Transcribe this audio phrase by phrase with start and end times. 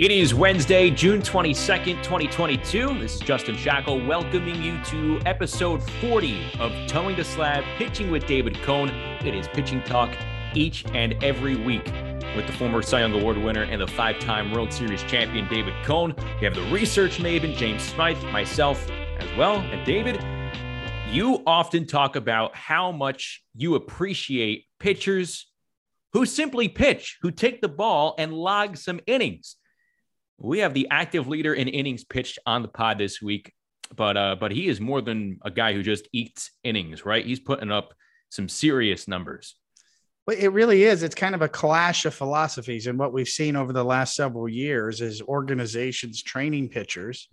[0.00, 2.98] It is Wednesday, June 22nd, 2022.
[2.98, 8.24] This is Justin Shackil welcoming you to episode 40 of Toeing the Slab, Pitching with
[8.24, 8.88] David Cone.
[8.88, 10.10] It is pitching talk
[10.54, 11.84] each and every week
[12.34, 15.74] with the former Cy Young Award winner and the five time World Series champion, David
[15.84, 16.14] Cone.
[16.40, 19.56] We have the research maven, James Smythe, myself as well.
[19.56, 20.18] And David,
[21.10, 25.52] you often talk about how much you appreciate pitchers
[26.14, 29.56] who simply pitch, who take the ball and log some innings.
[30.42, 33.52] We have the active leader in innings pitched on the pod this week,
[33.94, 37.24] but uh, but he is more than a guy who just eats innings, right?
[37.24, 37.92] He's putting up
[38.30, 39.56] some serious numbers.
[40.26, 41.02] Well, it really is.
[41.02, 44.48] It's kind of a clash of philosophies, and what we've seen over the last several
[44.48, 47.28] years is organizations training pitchers,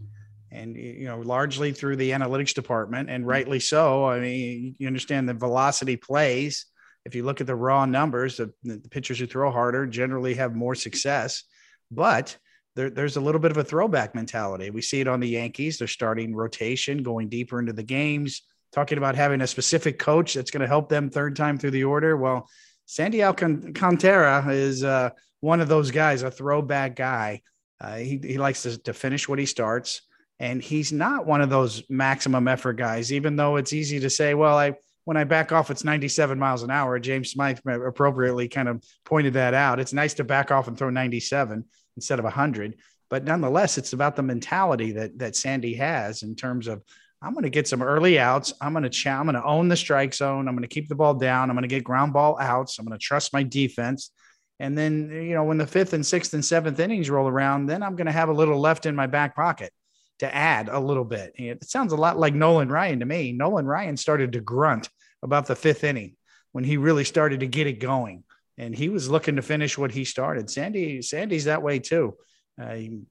[0.51, 4.05] and you know, largely through the analytics department, and rightly so.
[4.05, 6.65] I mean, you understand the velocity plays.
[7.05, 10.55] If you look at the raw numbers, the, the pitchers who throw harder generally have
[10.55, 11.43] more success,
[11.89, 12.35] but
[12.77, 14.69] there, there's a little bit of a throwback mentality.
[14.69, 15.79] We see it on the Yankees.
[15.79, 20.51] They're starting rotation, going deeper into the games, talking about having a specific coach that's
[20.51, 22.15] going to help them third time through the order.
[22.15, 22.47] Well,
[22.85, 27.41] Sandy Alcantara is uh, one of those guys, a throwback guy.
[27.81, 30.03] Uh, he, he likes to, to finish what he starts.
[30.39, 34.35] And he's not one of those maximum effort guys, even though it's easy to say,
[34.35, 34.75] well, I
[35.05, 36.99] when I back off, it's 97 miles an hour.
[36.99, 39.79] James Smythe appropriately kind of pointed that out.
[39.79, 41.63] It's nice to back off and throw 97
[41.97, 42.75] instead of 100.
[43.09, 46.81] But nonetheless, it's about the mentality that that Sandy has in terms of
[47.21, 48.53] I'm going to get some early outs.
[48.61, 50.47] I'm going to ch- I'm going to own the strike zone.
[50.47, 51.49] I'm going to keep the ball down.
[51.49, 52.77] I'm going to get ground ball outs.
[52.77, 54.11] I'm going to trust my defense.
[54.59, 57.83] And then, you know, when the fifth and sixth and seventh innings roll around, then
[57.83, 59.71] I'm going to have a little left in my back pocket
[60.19, 61.33] to add a little bit.
[61.35, 63.33] It sounds a lot like Nolan Ryan to me.
[63.33, 64.89] Nolan Ryan started to grunt
[65.21, 66.15] about the fifth inning
[66.51, 68.23] when he really started to get it going
[68.57, 70.49] and he was looking to finish what he started.
[70.49, 72.15] Sandy, Sandy's that way too.
[72.61, 73.01] Uh, he,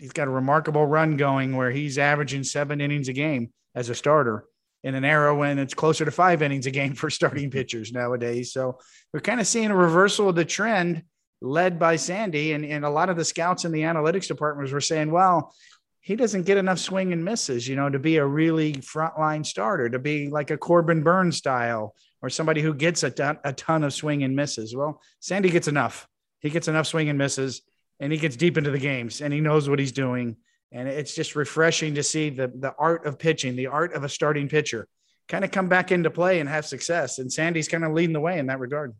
[0.00, 3.94] has got a remarkable run going where he's averaging seven innings a game as a
[3.94, 4.44] starter
[4.84, 8.52] in an era when it's closer to five innings a game for starting pitchers nowadays.
[8.52, 8.78] So
[9.12, 11.02] we're kind of seeing a reversal of the trend
[11.40, 12.52] led by Sandy.
[12.52, 15.54] And, and a lot of the scouts in the analytics departments were saying, well,
[16.06, 19.88] he doesn't get enough swing and misses, you know, to be a really frontline starter,
[19.88, 23.82] to be like a Corbin Burnes style or somebody who gets a ton, a ton
[23.82, 24.76] of swing and misses.
[24.76, 26.06] Well, Sandy gets enough.
[26.38, 27.62] He gets enough swing and misses,
[27.98, 30.36] and he gets deep into the games, and he knows what he's doing.
[30.70, 34.08] And it's just refreshing to see the the art of pitching, the art of a
[34.08, 34.86] starting pitcher,
[35.26, 37.18] kind of come back into play and have success.
[37.18, 38.94] And Sandy's kind of leading the way in that regard.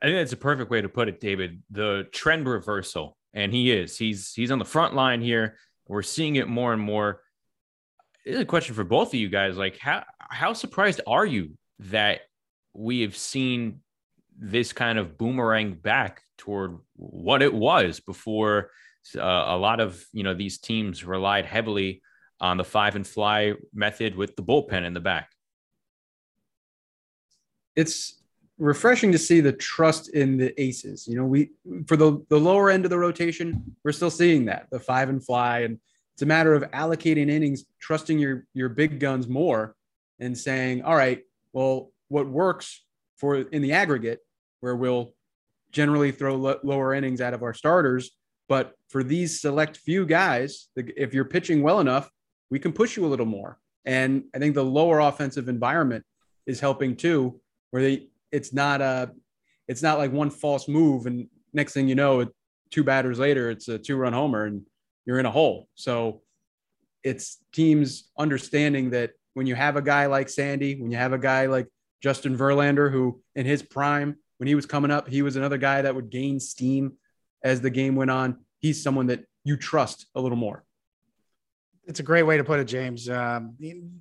[0.00, 1.60] I think that's a perfect way to put it, David.
[1.72, 3.98] The trend reversal, and he is.
[3.98, 5.56] He's he's on the front line here.
[5.88, 7.22] We're seeing it more and more.
[8.24, 9.56] This is a question for both of you guys.
[9.56, 12.20] Like, how how surprised are you that
[12.74, 13.80] we have seen
[14.38, 18.70] this kind of boomerang back toward what it was before
[19.16, 22.02] uh, a lot of you know these teams relied heavily
[22.40, 25.30] on the five and fly method with the bullpen in the back
[27.74, 28.17] it's
[28.58, 31.50] refreshing to see the trust in the aces you know we
[31.86, 35.24] for the the lower end of the rotation we're still seeing that the five and
[35.24, 35.78] fly and
[36.14, 39.76] it's a matter of allocating innings trusting your your big guns more
[40.18, 42.84] and saying all right well, what works
[43.16, 44.20] for in the aggregate,
[44.60, 45.14] where we'll
[45.72, 48.12] generally throw lo- lower innings out of our starters,
[48.48, 52.10] but for these select few guys, if you're pitching well enough,
[52.50, 53.58] we can push you a little more.
[53.84, 56.04] And I think the lower offensive environment
[56.46, 57.40] is helping too,
[57.70, 59.10] where they it's not a
[59.66, 62.26] it's not like one false move and next thing you know,
[62.70, 64.62] two batters later, it's a two run homer and
[65.04, 65.68] you're in a hole.
[65.74, 66.22] So
[67.02, 71.18] it's teams understanding that when you have a guy like Sandy, when you have a
[71.18, 71.66] guy like
[72.02, 75.82] Justin Verlander, who in his prime, when he was coming up, he was another guy
[75.82, 76.92] that would gain steam
[77.42, 78.38] as the game went on.
[78.58, 80.64] He's someone that you trust a little more.
[81.88, 83.08] It's a great way to put it, James.
[83.08, 83.54] Um,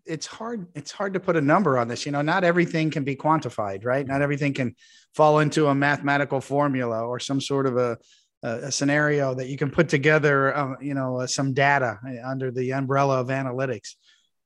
[0.06, 0.68] it's hard.
[0.76, 2.06] It's hard to put a number on this.
[2.06, 4.06] You know, not everything can be quantified, right?
[4.06, 4.76] Not everything can
[5.16, 7.98] fall into a mathematical formula or some sort of a,
[8.44, 10.56] a scenario that you can put together.
[10.56, 13.96] Uh, you know, uh, some data under the umbrella of analytics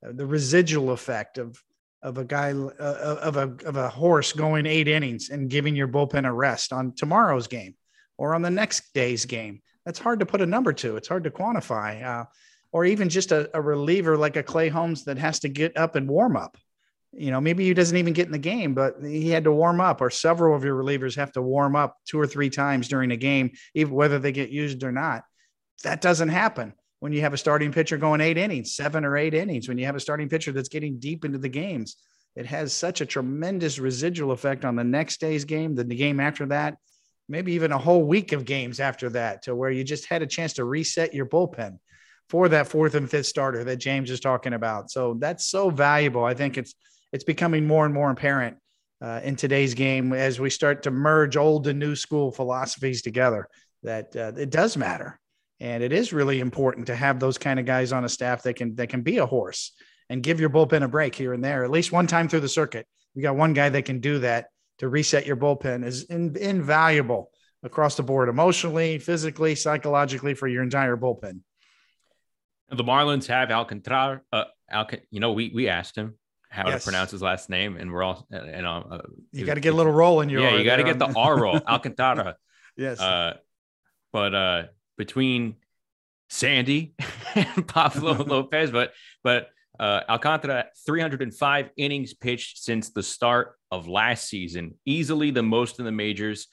[0.02, 1.62] the residual effect of
[2.04, 5.88] of a guy uh, of a of a horse going eight innings and giving your
[5.88, 7.76] bullpen a rest on tomorrow's game
[8.18, 9.62] or on the next day's game.
[9.86, 10.96] That's hard to put a number to.
[10.96, 12.26] It's hard to quantify.
[12.72, 15.96] Or even just a, a, reliever like a Clay Holmes that has to get up
[15.96, 16.58] and warm up.
[17.12, 19.82] You know, maybe he doesn't even get in the game, but he had to warm
[19.82, 23.12] up, or several of your relievers have to warm up two or three times during
[23.12, 25.26] a game, even whether they get used or not.
[25.84, 29.34] That doesn't happen when you have a starting pitcher going eight innings, seven or eight
[29.34, 31.98] innings, when you have a starting pitcher that's getting deep into the games.
[32.36, 36.46] It has such a tremendous residual effect on the next day's game, the game after
[36.46, 36.78] that.
[37.28, 40.28] maybe even a whole week of games after that to where you just had a
[40.28, 41.78] chance to reset your bullpen
[42.32, 44.90] for that fourth and fifth starter that James is talking about.
[44.90, 46.24] So that's so valuable.
[46.24, 46.74] I think it's
[47.12, 48.56] it's becoming more and more apparent
[49.02, 53.50] uh, in today's game as we start to merge old and new school philosophies together
[53.84, 55.20] that uh, it does matter
[55.60, 58.54] and it is really important to have those kind of guys on a staff that
[58.54, 59.74] can that can be a horse
[60.10, 62.48] and give your bullpen a break here and there at least one time through the
[62.48, 64.46] circuit we got one guy that can do that
[64.78, 67.30] to reset your bullpen is in, invaluable
[67.62, 71.42] across the board emotionally physically psychologically for your entire bullpen
[72.72, 74.22] the Marlins have Alcantara.
[74.32, 76.16] Uh, Alca- you know, we we asked him
[76.50, 76.82] how yes.
[76.82, 79.02] to pronounce his last name, and we're all and uh, uh,
[79.32, 81.12] you got to get a little roll in your yeah, you got to get the
[81.16, 82.36] R roll, Alcantara.
[82.76, 83.36] yes, uh,
[84.14, 84.64] but uh,
[84.98, 85.56] between
[86.30, 86.94] Sandy
[87.36, 88.94] and Pablo Lopez, but
[89.24, 95.80] but uh, Alcantara 305 innings pitched since the start of last season, easily the most
[95.80, 96.48] in the majors.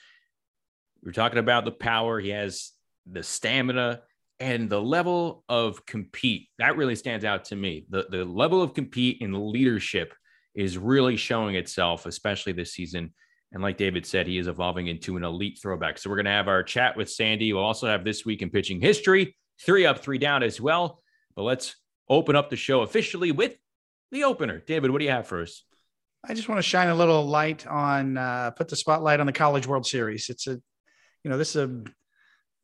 [1.04, 2.18] We're talking about the power.
[2.18, 2.72] He has
[3.06, 4.02] the stamina
[4.40, 7.86] and the level of compete that really stands out to me.
[7.88, 10.14] The the level of compete and leadership
[10.54, 13.12] is really showing itself, especially this season.
[13.52, 15.98] And like David said, he is evolving into an elite throwback.
[15.98, 17.52] So we're going to have our chat with Sandy.
[17.52, 21.00] We'll also have this week in pitching history, three up, three down as well.
[21.34, 21.76] But let's
[22.08, 23.56] open up the show officially with
[24.10, 24.58] the opener.
[24.66, 25.64] David, what do you have for us?
[26.28, 29.32] I just want to shine a little light on, uh, put the spotlight on the
[29.32, 30.28] College World Series.
[30.28, 30.60] It's a,
[31.22, 31.84] you know, this is a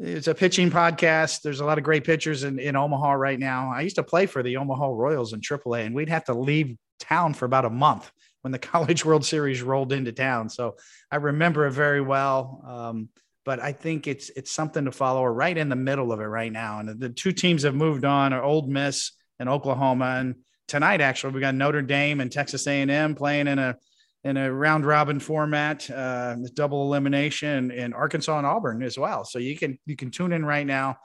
[0.00, 1.42] it's a pitching podcast.
[1.42, 3.72] There's a lot of great pitchers in, in Omaha right now.
[3.72, 6.76] I used to play for the Omaha Royals in AAA, and we'd have to leave
[6.98, 8.10] town for about a month
[8.42, 10.48] when the College World Series rolled into town.
[10.48, 10.76] So
[11.10, 12.62] I remember it very well.
[12.66, 13.08] Um,
[13.44, 15.22] but I think it's it's something to follow.
[15.22, 18.04] We're right in the middle of it right now, and the two teams have moved
[18.04, 20.16] on: are Ole Miss and Oklahoma.
[20.18, 20.36] And
[20.66, 23.76] tonight, actually, we got Notre Dame and Texas A&M playing in a
[24.24, 29.24] in a round robin format, uh, double elimination, in Arkansas and Auburn as well.
[29.24, 30.96] So you can you can tune in right now,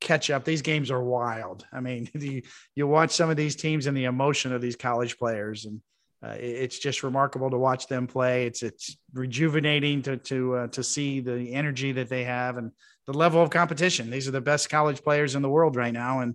[0.00, 0.44] catch up.
[0.44, 1.66] These games are wild.
[1.72, 2.42] I mean, you
[2.74, 5.80] you watch some of these teams and the emotion of these college players, and
[6.24, 8.46] uh, it's just remarkable to watch them play.
[8.46, 12.72] It's it's rejuvenating to to uh, to see the energy that they have and
[13.06, 14.10] the level of competition.
[14.10, 16.34] These are the best college players in the world right now, and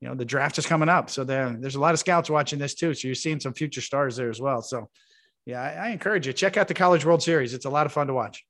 [0.00, 2.58] you know the draft is coming up, so there there's a lot of scouts watching
[2.58, 2.92] this too.
[2.92, 4.60] So you're seeing some future stars there as well.
[4.60, 4.90] So
[5.48, 7.54] yeah, I, I encourage you check out the College World Series.
[7.54, 8.44] It's a lot of fun to watch.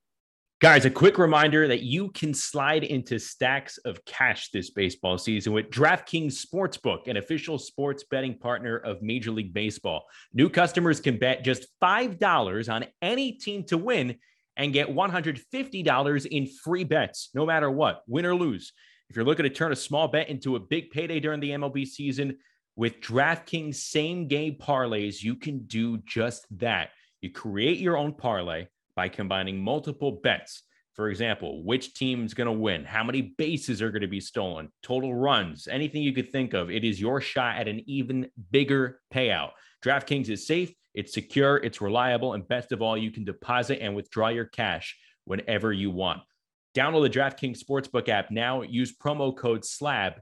[0.60, 5.52] Guys, a quick reminder that you can slide into stacks of cash this baseball season
[5.52, 10.02] with DraftKings Sportsbook, an official sports betting partner of Major League Baseball.
[10.34, 14.16] New customers can bet just $5 on any team to win
[14.56, 18.72] and get $150 in free bets, no matter what, win or lose.
[19.08, 21.86] If you're looking to turn a small bet into a big payday during the MLB
[21.86, 22.38] season,
[22.78, 26.90] with DraftKings same game parlays, you can do just that.
[27.20, 30.62] You create your own parlay by combining multiple bets.
[30.94, 34.68] For example, which team's going to win, how many bases are going to be stolen,
[34.80, 36.70] total runs, anything you could think of.
[36.70, 39.50] It is your shot at an even bigger payout.
[39.84, 43.96] DraftKings is safe, it's secure, it's reliable, and best of all, you can deposit and
[43.96, 46.20] withdraw your cash whenever you want.
[46.76, 48.62] Download the DraftKings Sportsbook app now.
[48.62, 50.14] Use promo code SLAB.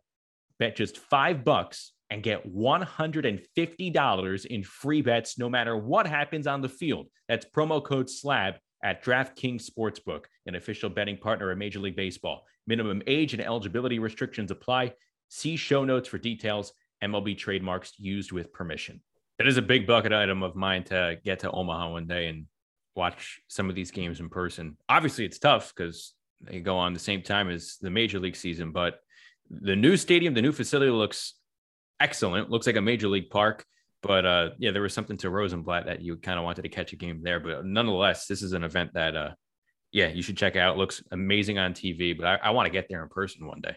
[0.59, 6.61] Bet just five bucks and get $150 in free bets no matter what happens on
[6.61, 7.09] the field.
[7.29, 8.55] That's promo code SLAB
[8.85, 12.47] at DraftKings Sportsbook, an official betting partner of Major League Baseball.
[12.67, 14.93] Minimum age and eligibility restrictions apply.
[15.29, 16.73] See show notes for details.
[17.03, 19.03] MLB trademarks used with permission.
[19.39, 22.47] That is a big bucket item of mine to get to Omaha one day and
[22.95, 24.77] watch some of these games in person.
[24.89, 28.73] Obviously, it's tough because they go on the same time as the major league season,
[28.73, 29.01] but
[29.51, 31.35] the new stadium, the new facility looks
[32.01, 32.51] excellent.
[32.51, 33.65] Looks like a major league park.
[34.03, 36.93] But uh, yeah, there was something to Rosenblatt that you kind of wanted to catch
[36.93, 37.41] a game there.
[37.41, 39.31] But nonetheless, this is an event that, uh,
[39.91, 40.77] yeah, you should check out.
[40.77, 43.75] Looks amazing on TV, but I, I want to get there in person one day.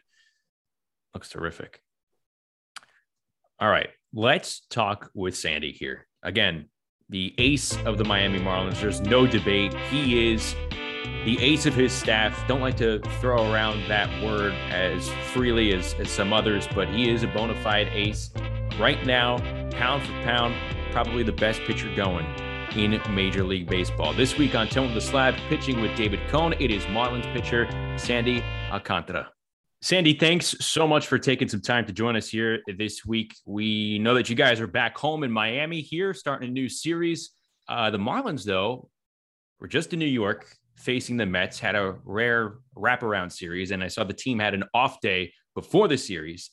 [1.13, 1.81] Looks terrific.
[3.59, 6.07] All right, let's talk with Sandy here.
[6.21, 6.69] Again,
[7.09, 8.79] the ace of the Miami Marlins.
[8.79, 9.73] There's no debate.
[9.89, 10.55] He is
[11.25, 12.47] the ace of his staff.
[12.47, 17.09] Don't like to throw around that word as freely as, as some others, but he
[17.09, 18.31] is a bona fide ace.
[18.79, 19.37] Right now,
[19.71, 20.55] pound for pound,
[20.91, 22.25] probably the best pitcher going
[22.75, 24.13] in Major League Baseball.
[24.13, 28.43] This week on Toeing the Slab, pitching with David Cone, it is Marlins pitcher Sandy
[28.71, 29.29] Alcantara.
[29.81, 33.35] Sandy, thanks so much for taking some time to join us here this week.
[33.45, 37.31] We know that you guys are back home in Miami here, starting a new series.
[37.67, 38.89] Uh, the Marlins, though,
[39.59, 43.87] were just in New York facing the Mets had a rare wraparound series, and I
[43.87, 46.51] saw the team had an off day before the series.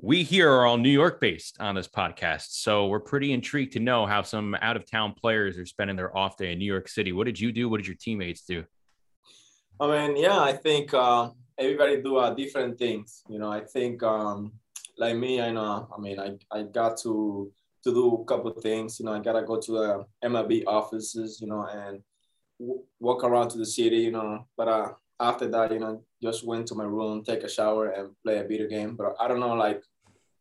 [0.00, 3.80] We here are all New York based on this podcast, so we're pretty intrigued to
[3.80, 6.88] know how some out of town players are spending their off day in New York
[6.88, 7.10] City.
[7.12, 7.68] What did you do?
[7.68, 8.64] What did your teammates do?
[9.80, 13.22] I mean, yeah, I think uh, everybody do uh, different things.
[13.28, 14.52] You know, I think um,
[14.98, 15.88] like me, I know.
[15.96, 17.50] I mean, I, I got to
[17.84, 19.00] to do a couple things.
[19.00, 21.40] You know, I gotta go to the MLB offices.
[21.40, 22.02] You know, and
[22.58, 23.98] walk around to the city.
[23.98, 27.48] You know, but uh, after that, you know, just went to my room, take a
[27.48, 28.96] shower, and play a video game.
[28.96, 29.82] But I don't know, like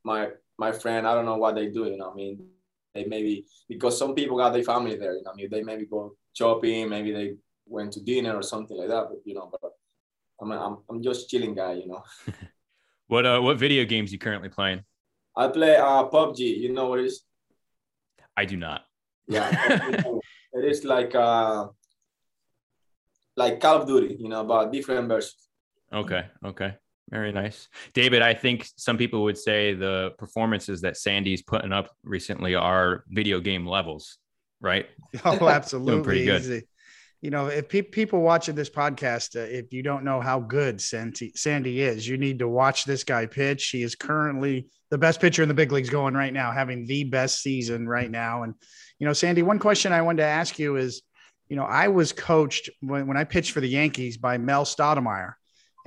[0.04, 1.86] my my friend, I don't know what they do.
[1.86, 2.48] You know, I mean,
[2.94, 5.16] they maybe because some people got their family there.
[5.16, 8.78] You know, I mean, they maybe go shopping, maybe they went to dinner or something
[8.78, 9.06] like that.
[9.10, 9.72] But you know, but
[10.42, 11.74] I'm I'm, I'm just chilling guy.
[11.74, 12.04] You know.
[13.08, 14.84] what uh what video games you currently playing?
[15.36, 16.40] I play uh PUBG.
[16.40, 17.24] You know what it is?
[18.36, 18.82] I do not.
[19.28, 19.50] Yeah,
[20.54, 21.68] it is like uh
[23.38, 24.18] like Call of Duty.
[24.20, 25.48] You know, about different versions.
[25.94, 26.26] Okay.
[26.44, 26.74] Okay.
[27.10, 27.70] Very nice.
[27.94, 33.06] David, I think some people would say the performances that Sandy's putting up recently are
[33.08, 34.18] video game levels,
[34.60, 34.88] right?
[35.24, 36.04] Oh, absolutely.
[36.04, 36.64] pretty good.
[37.22, 40.80] You know, if pe- people watching this podcast, uh, if you don't know how good
[40.80, 43.70] Sandy, Sandy is, you need to watch this guy pitch.
[43.70, 47.06] He is currently the best pitcher in the big leagues going right now, having the
[47.06, 48.44] best season right now.
[48.44, 48.54] And,
[49.00, 51.02] you know, Sandy, one question I wanted to ask you is,
[51.50, 55.34] you know, I was coached when, when I pitched for the Yankees by Mel Stottlemyre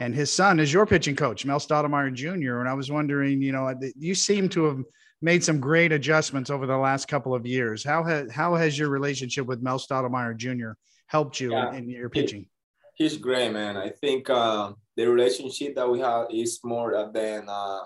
[0.00, 2.60] and his son is your pitching coach, Mel Stottlemyre Jr.
[2.60, 4.82] And I was wondering, you know, you seem to have
[5.20, 7.84] made some great adjustments over the last couple of years.
[7.84, 10.70] How has how has your relationship with Mel Stottlemyre Jr.
[11.06, 11.74] helped you yeah.
[11.74, 12.46] in, your pitching?
[12.94, 13.76] He's great, man.
[13.76, 17.80] I think uh, the relationship that we have is more than uh,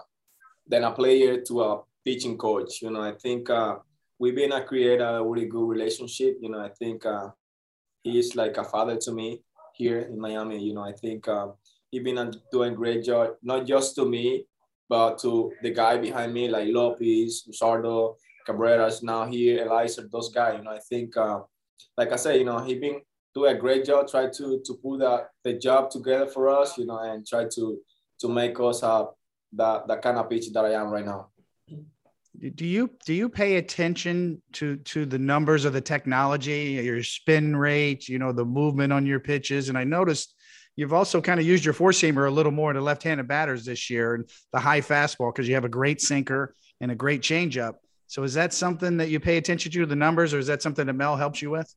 [0.68, 2.80] than a player to a pitching coach.
[2.80, 3.78] You know, I think uh,
[4.20, 6.36] we've been a create a really good relationship.
[6.40, 7.30] You know, I think uh,
[8.04, 9.42] he's like a father to me
[9.74, 10.62] here in Miami.
[10.62, 11.48] You know, I think uh,
[11.90, 14.46] he been doing a great job, not just to me,
[14.88, 20.58] but to the guy behind me, like Lopez, Sardo, Cabrera's now here, Eliza, those guys.
[20.58, 21.40] You know, I think, uh,
[21.96, 23.00] like I said, you know, he been
[23.34, 26.86] doing a great job, try to to put that the job together for us, you
[26.86, 27.80] know, and try to
[28.20, 29.06] to make us have
[29.52, 31.30] that that kind of pitch that I am right now.
[32.56, 37.56] Do you do you pay attention to to the numbers of the technology, your spin
[37.56, 39.68] rate, you know, the movement on your pitches?
[39.68, 40.34] And I noticed
[40.76, 43.88] You've also kind of used your four seamer a little more to left-handed batters this
[43.90, 47.74] year and the high fastball because you have a great sinker and a great changeup.
[48.08, 50.86] So is that something that you pay attention to the numbers, or is that something
[50.86, 51.72] that Mel helps you with?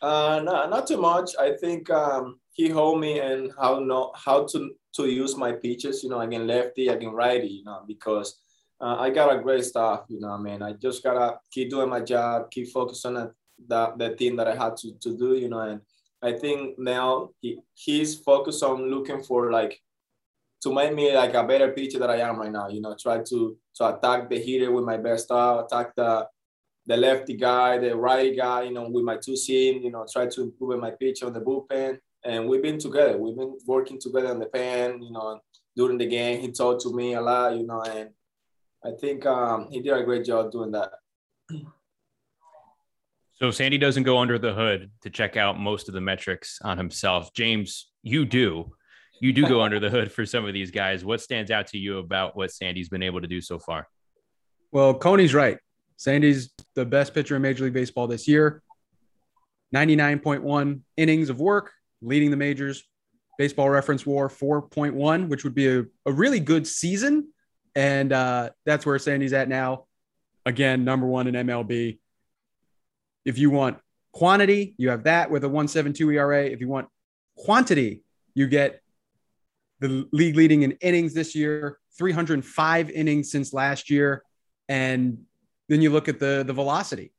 [0.00, 1.32] Uh, no, not too much.
[1.38, 6.02] I think um, he hold me and how how to to use my pitches.
[6.02, 7.48] You know, again lefty, again righty.
[7.48, 8.40] You know, because
[8.80, 10.04] uh, I got a great staff.
[10.08, 13.32] You know, I mean, I just gotta keep doing my job, keep focusing on
[13.66, 15.34] the the thing that I had to to do.
[15.34, 15.80] You know, and
[16.22, 19.80] I think now he, he's focused on looking for like
[20.62, 22.68] to make me like a better pitcher that I am right now.
[22.68, 26.28] You know, try to to attack the hitter with my best style, attack the
[26.86, 28.62] the lefty guy, the righty guy.
[28.62, 29.82] You know, with my two seam.
[29.82, 31.98] You know, try to improve my pitch on the bullpen.
[32.24, 33.16] And we've been together.
[33.16, 35.02] We've been working together on the pen.
[35.02, 35.40] You know,
[35.76, 37.56] during the game, he talked to me a lot.
[37.56, 38.10] You know, and
[38.84, 40.92] I think um, he did a great job doing that.
[43.34, 46.76] So Sandy doesn't go under the hood to check out most of the metrics on
[46.76, 47.32] himself.
[47.34, 48.72] James, you do.
[49.20, 51.04] You do go under the hood for some of these guys.
[51.04, 53.86] What stands out to you about what Sandy's been able to do so far?
[54.72, 55.58] Well, Coney's right.
[55.96, 58.62] Sandy's the best pitcher in Major League Baseball this year.
[59.74, 62.84] 99.1 innings of work, leading the majors.
[63.36, 67.28] Baseball reference war 4.1, which would be a, a really good season.
[67.78, 69.84] And uh, that's where Sandy's at now.
[70.44, 72.00] Again, number one in MLB.
[73.24, 73.78] If you want
[74.12, 76.44] quantity, you have that with a 172 ERA.
[76.46, 76.88] If you want
[77.36, 78.02] quantity,
[78.34, 78.82] you get
[79.78, 84.24] the league leading in innings this year, 305 innings since last year.
[84.68, 85.18] And
[85.68, 87.12] then you look at the, the velocity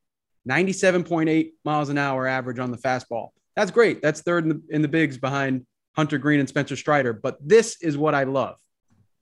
[0.46, 3.28] 97.8 miles an hour average on the fastball.
[3.56, 4.02] That's great.
[4.02, 5.64] That's third in the, in the bigs behind
[5.96, 7.14] Hunter Greene and Spencer Strider.
[7.14, 8.56] But this is what I love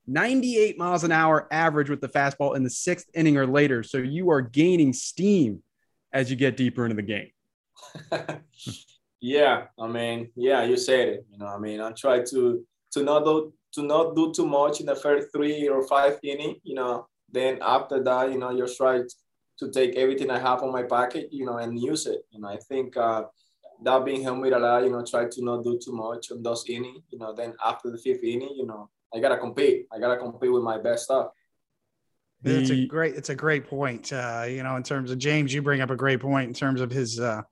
[0.08, 3.82] 98 miles an hour average with the fastball in the sixth inning or later.
[3.82, 5.62] So you are gaining steam
[6.12, 7.30] as you get deeper into the game.
[9.20, 11.26] yeah, I mean, yeah, you said it.
[11.30, 14.80] You know, I mean, I try to to not do to not do too much
[14.80, 16.56] in the first three or five inning.
[16.62, 19.06] You know, then after that, you know, you're trying
[19.58, 22.22] to take everything I have on my pocket, you know, and use it.
[22.32, 23.24] And I think uh,
[23.82, 24.84] that being helped me a lot.
[24.84, 27.02] You know, try to not do too much on those inning.
[27.10, 29.86] You know, then after the fifth inning, you know, I gotta compete.
[29.92, 31.28] I gotta compete with my best stuff.
[32.42, 34.12] The, it's a great it's a great point.
[34.12, 36.80] Uh, you know, in terms of James, you bring up a great point in terms
[36.80, 37.42] of his uh,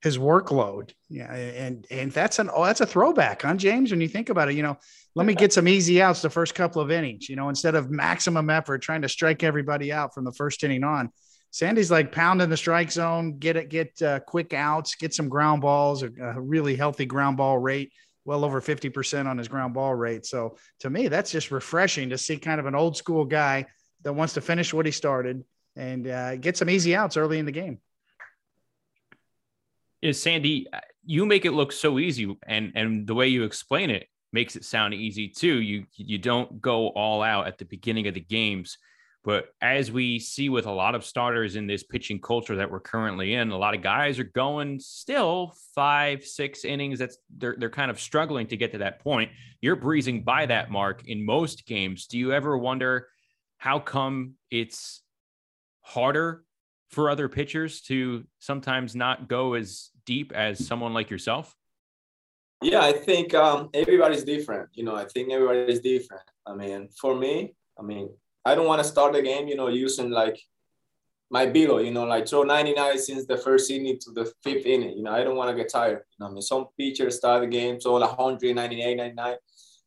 [0.00, 0.92] his workload.
[1.08, 4.30] Yeah, and and that's an oh that's a throwback on huh, James when you think
[4.30, 4.56] about it.
[4.56, 4.78] You know,
[5.14, 7.28] let me get some easy outs the first couple of innings.
[7.28, 10.84] You know, instead of maximum effort trying to strike everybody out from the first inning
[10.84, 11.10] on.
[11.52, 15.60] Sandy's like pounding the strike zone, get it, get uh, quick outs, get some ground
[15.60, 17.92] balls, a, a really healthy ground ball rate,
[18.24, 20.24] well over 50% on his ground ball rate.
[20.26, 23.66] So to me, that's just refreshing to see kind of an old school guy
[24.02, 25.44] that wants to finish what he started
[25.76, 27.80] and uh, get some easy outs early in the game.
[30.00, 30.66] Is Sandy,
[31.04, 34.64] you make it look so easy, and and the way you explain it makes it
[34.64, 35.60] sound easy too.
[35.60, 38.78] You you don't go all out at the beginning of the games.
[39.24, 42.80] But as we see with a lot of starters in this pitching culture that we're
[42.80, 46.98] currently in, a lot of guys are going still five, six innings.
[46.98, 49.30] That's they're they're kind of struggling to get to that point.
[49.60, 52.06] You're breezing by that mark in most games.
[52.08, 53.08] Do you ever wonder
[53.58, 55.02] how come it's
[55.82, 56.42] harder
[56.90, 61.54] for other pitchers to sometimes not go as deep as someone like yourself?
[62.60, 64.68] Yeah, I think um, everybody's different.
[64.72, 66.22] You know, I think everybody's different.
[66.46, 68.10] I mean, for me, I mean,
[68.44, 70.38] I don't want to start the game, you know, using like
[71.30, 74.96] my velo, you know, like throw 99 since the first inning to the fifth inning.
[74.98, 76.02] You know, I don't want to get tired.
[76.10, 79.36] You know, I mean, some pitchers start the game so like 100, 98, 99,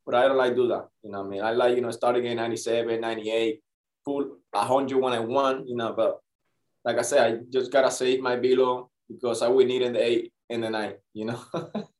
[0.05, 0.87] but I don't like do that.
[1.03, 3.61] You know, I mean, I like, you know, start again 97, 98,
[4.03, 6.19] pull 100 when I want, you know, but
[6.83, 9.93] like I said, I just got to save my velo because I will need in
[9.93, 11.39] the eight in the night, you know.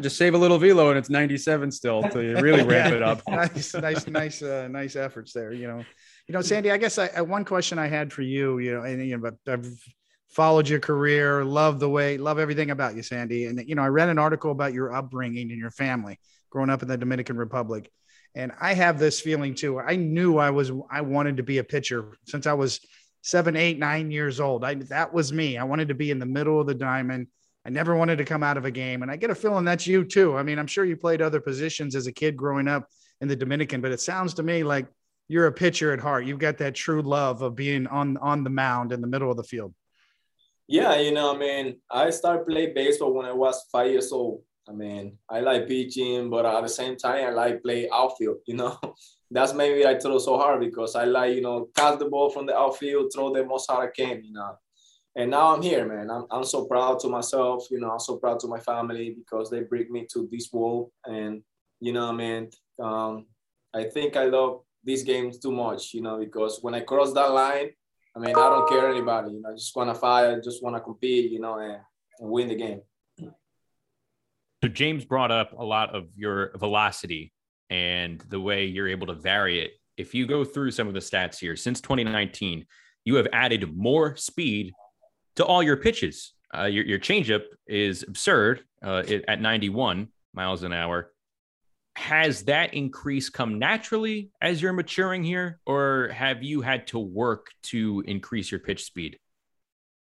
[0.00, 3.22] just save a little velo and it's 97 still to really ramp it up.
[3.28, 5.52] nice, nice, nice, uh, nice efforts there.
[5.52, 5.84] You know,
[6.26, 6.70] you know, Sandy.
[6.70, 9.30] I guess I, I, one question I had for you, you know, and you know,
[9.30, 9.66] but I've
[10.30, 13.46] followed your career, love the way, love everything about you, Sandy.
[13.46, 16.18] And you know, I read an article about your upbringing and your family
[16.50, 17.90] growing up in the Dominican Republic,
[18.34, 19.78] and I have this feeling too.
[19.78, 22.80] I knew I was, I wanted to be a pitcher since I was
[23.22, 24.64] seven, eight, nine years old.
[24.64, 25.58] I that was me.
[25.58, 27.28] I wanted to be in the middle of the diamond
[27.64, 29.02] I never wanted to come out of a game.
[29.02, 30.36] And I get a feeling that's you too.
[30.36, 32.88] I mean, I'm sure you played other positions as a kid growing up
[33.20, 34.86] in the Dominican, but it sounds to me like
[35.28, 36.26] you're a pitcher at heart.
[36.26, 39.36] You've got that true love of being on on the mound in the middle of
[39.36, 39.74] the field.
[40.68, 44.42] Yeah, you know, I mean, I started playing baseball when I was five years old.
[44.68, 48.38] I mean, I like pitching, but at the same time, I like play outfield.
[48.46, 48.78] You know,
[49.30, 52.46] that's maybe I throw so hard because I like, you know, catch the ball from
[52.46, 54.24] the outfield, throw the most hard I can.
[54.24, 54.56] You know,
[55.14, 56.10] and now I'm here, man.
[56.10, 59.50] I'm, I'm so proud to myself, you know, I'm so proud to my family because
[59.50, 60.90] they bring me to this world.
[61.04, 61.42] And,
[61.80, 62.50] you know, I mean,
[62.82, 63.26] um,
[63.74, 67.30] I think I love these games too much, you know, because when I cross that
[67.32, 67.70] line,
[68.16, 70.62] I mean, I don't care anybody, you know, I just want to fight, I just
[70.62, 71.78] want to compete, you know, and,
[72.18, 72.80] and win the game.
[74.62, 77.32] So James brought up a lot of your velocity
[77.68, 79.72] and the way you're able to vary it.
[79.96, 82.64] If you go through some of the stats here, since 2019,
[83.04, 84.72] you have added more speed
[85.36, 86.32] to all your pitches.
[86.56, 91.12] Uh, your, your changeup is absurd uh, it, at 91 miles an hour.
[91.96, 97.48] Has that increase come naturally as you're maturing here, or have you had to work
[97.64, 99.18] to increase your pitch speed?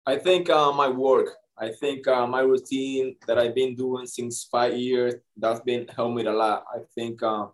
[0.05, 1.29] I think uh, my work.
[1.57, 6.15] I think uh, my routine that I've been doing since five years that's been helped
[6.15, 6.65] me a lot.
[6.73, 7.47] I think uh,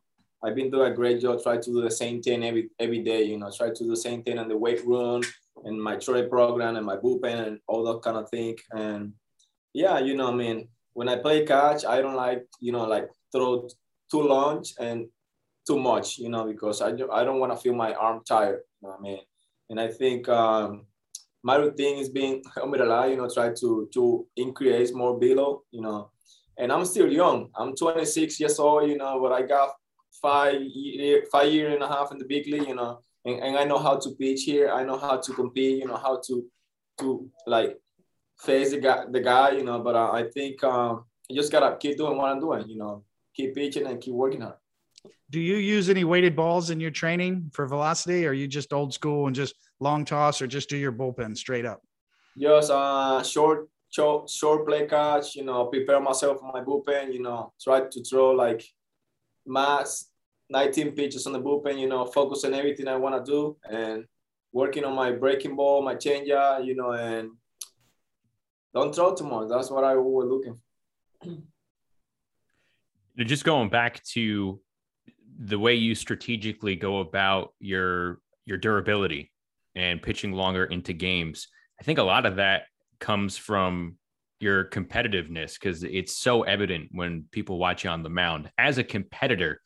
[0.43, 1.41] I've been doing a great job.
[1.41, 3.23] Try to do the same thing every every day.
[3.23, 5.21] You know, try to do the same thing in the weight room,
[5.63, 8.57] and my trade program and my bullpen and all that kind of thing.
[8.71, 9.13] And
[9.73, 13.09] yeah, you know, I mean, when I play catch, I don't like, you know, like
[13.31, 13.67] throw
[14.11, 15.07] too long and
[15.65, 18.87] too much, you know, because I, I don't want to feel my arm tired, you
[18.87, 19.19] know what I mean?
[19.69, 20.85] And I think um,
[21.41, 25.19] my routine is being help me a lot, you know, try to to increase more
[25.19, 26.11] velo, you know.
[26.57, 27.49] And I'm still young.
[27.55, 29.71] I'm 26 years old, you know, but I got
[30.21, 33.57] five year, five year and a half in the big league, you know and, and
[33.57, 34.69] I know how to pitch here.
[34.69, 35.79] I know how to compete.
[35.79, 36.45] You know how to
[36.99, 37.77] to like
[38.39, 39.51] face the guy, the guy.
[39.51, 42.67] You know, but uh, I think um, you just gotta keep doing what I'm doing.
[42.67, 43.03] You know,
[43.36, 44.55] keep pitching and keep working hard.
[45.29, 48.25] Do you use any weighted balls in your training for velocity?
[48.25, 51.36] Or are you just old school and just long toss, or just do your bullpen
[51.36, 51.81] straight up?
[52.38, 55.36] Just uh, short, short, short play catch.
[55.36, 57.13] You know, prepare myself for my bullpen.
[57.13, 58.63] You know, try to throw like
[59.45, 60.09] mass
[60.53, 64.05] 19 pitches on the bullpen, you know, focus on everything I want to do and
[64.53, 67.31] working on my breaking ball, my changeup, you know, and
[68.73, 69.49] don't throw too much.
[69.49, 70.59] That's what I was looking
[73.17, 73.23] for.
[73.25, 74.59] Just going back to
[75.39, 79.31] the way you strategically go about your your durability
[79.75, 81.47] and pitching longer into games.
[81.79, 82.63] I think a lot of that
[82.99, 83.97] comes from
[84.39, 88.51] your competitiveness because it's so evident when people watch you on the mound.
[88.57, 89.61] As a competitor,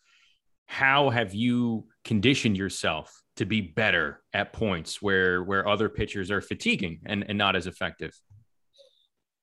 [0.67, 6.41] how have you conditioned yourself to be better at points where where other pitchers are
[6.41, 8.13] fatiguing and, and not as effective?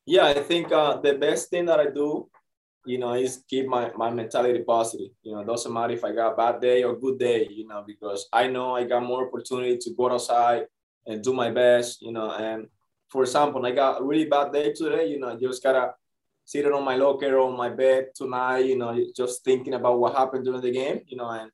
[0.07, 2.29] Yeah i think uh, the best thing that i do
[2.87, 5.09] you know is keep my, my mentality positive.
[5.23, 7.67] You know it doesn't matter if i got a bad day or good day you
[7.67, 10.67] know because i know i got more opportunity to go outside
[11.07, 12.67] and do my best you know and
[13.09, 15.95] for example i got a really bad day today you know I just gotta
[16.45, 20.45] sitting on my locker on my bed tonight, you know, just thinking about what happened
[20.45, 21.51] during the game, you know, and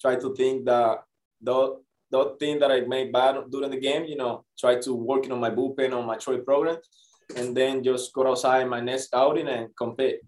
[0.00, 0.98] try to think that
[1.40, 1.76] the
[2.10, 5.40] the thing that I made bad during the game, you know, try to working on
[5.40, 6.78] my bullpen on my trade program,
[7.36, 10.20] and then just go outside my next outing and compete.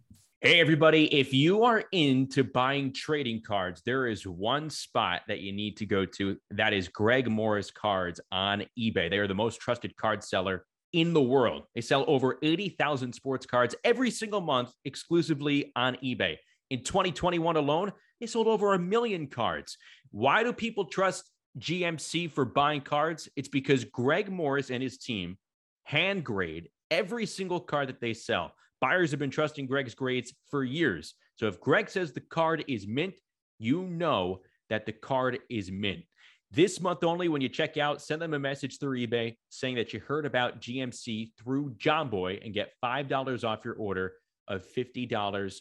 [0.43, 5.53] Hey, everybody, if you are into buying trading cards, there is one spot that you
[5.53, 6.37] need to go to.
[6.51, 9.11] That is Greg Morris Cards on eBay.
[9.11, 11.65] They are the most trusted card seller in the world.
[11.75, 16.37] They sell over 80,000 sports cards every single month exclusively on eBay.
[16.71, 19.77] In 2021 alone, they sold over a million cards.
[20.11, 23.29] Why do people trust GMC for buying cards?
[23.37, 25.39] It's because Greg Morris and his team
[25.85, 28.53] hand grade every single card that they sell.
[28.81, 31.15] Buyers have been trusting Greg's grades for years.
[31.37, 33.15] So if Greg says the card is mint,
[33.59, 36.03] you know that the card is mint.
[36.53, 39.93] This month only, when you check out, send them a message through eBay saying that
[39.93, 44.15] you heard about GMC through John Boy and get $5 off your order
[44.49, 45.61] of $50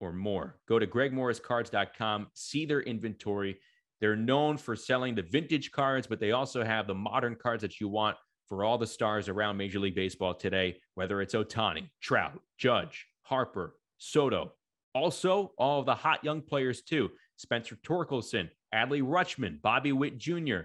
[0.00, 0.56] or more.
[0.66, 3.58] Go to gregmorriscards.com, see their inventory.
[4.00, 7.78] They're known for selling the vintage cards, but they also have the modern cards that
[7.78, 8.16] you want
[8.48, 13.76] for all the stars around Major League Baseball today, whether it's Ohtani, Trout, Judge, Harper,
[13.98, 14.52] Soto.
[14.94, 17.10] Also, all the hot young players, too.
[17.42, 20.60] Spencer Torkelson, Adley Rutschman, Bobby Witt Jr.,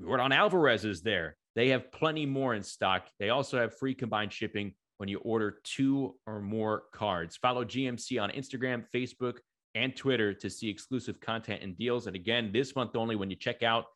[0.00, 1.36] Yordan Alvarez is there.
[1.56, 3.08] They have plenty more in stock.
[3.18, 7.36] They also have free combined shipping when you order two or more cards.
[7.36, 9.38] Follow GMC on Instagram, Facebook,
[9.74, 12.06] and Twitter to see exclusive content and deals.
[12.06, 13.86] And again, this month only, when you check out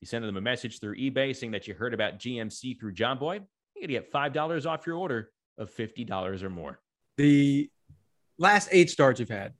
[0.00, 3.18] you send them a message through eBay saying that you heard about GMC through John
[3.18, 3.34] Boy.
[3.76, 6.80] You're going to get $5 off your order of $50 or more.
[7.18, 7.70] The
[8.38, 9.52] last eight starts you've had,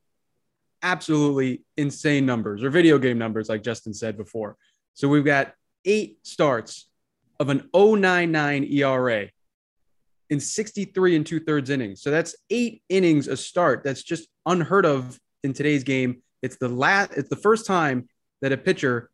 [0.82, 4.56] absolutely insane numbers or video game numbers, like Justin said before.
[4.94, 6.88] So we've got eight starts
[7.38, 9.28] of an 099 ERA
[10.28, 12.02] in 63 and two thirds innings.
[12.02, 13.82] So that's eight innings a start.
[13.82, 16.22] That's just unheard of in today's game.
[16.42, 18.08] It's the last, it's the first time
[18.40, 19.10] that a pitcher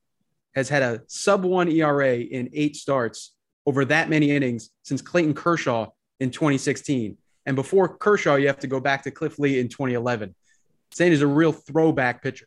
[0.54, 3.32] has had a sub one ERA in eight starts
[3.66, 5.88] over that many innings since Clayton Kershaw
[6.20, 7.16] in 2016.
[7.46, 10.34] And before Kershaw, you have to go back to Cliff Lee in 2011.
[10.92, 12.46] Saying is a real throwback pitcher.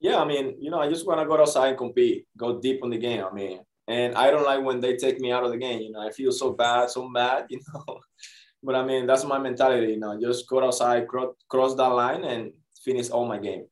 [0.00, 2.80] Yeah, I mean, you know, I just want to go outside and compete, go deep
[2.84, 3.24] in the game.
[3.24, 5.80] I mean, and I don't like when they take me out of the game.
[5.80, 7.46] You know, I feel so bad, so mad.
[7.50, 8.00] You know,
[8.62, 9.92] but I mean, that's my mentality.
[9.92, 12.52] You know, just go outside, cross, cross that line, and
[12.84, 13.64] finish all my game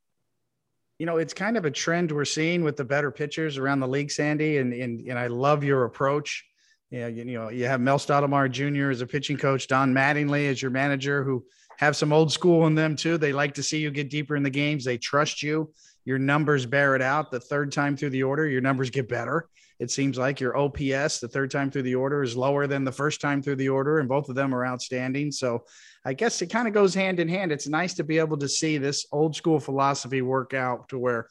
[0.98, 3.88] you know, it's kind of a trend we're seeing with the better pitchers around the
[3.88, 4.58] league, Sandy.
[4.58, 6.44] And and, and I love your approach.
[6.90, 8.90] Yeah, you, you know, you have Mel Stottlemyre Jr.
[8.90, 11.44] as a pitching coach, Don Mattingly as your manager, who
[11.78, 13.18] have some old school in them too.
[13.18, 14.84] They like to see you get deeper in the games.
[14.84, 15.72] They trust you.
[16.04, 17.30] Your numbers bear it out.
[17.30, 19.48] The third time through the order, your numbers get better.
[19.78, 22.92] It seems like your OPS, the third time through the order, is lower than the
[22.92, 25.30] first time through the order, and both of them are outstanding.
[25.30, 25.64] So
[26.04, 27.52] I guess it kind of goes hand in hand.
[27.52, 31.28] It's nice to be able to see this old school philosophy work out to where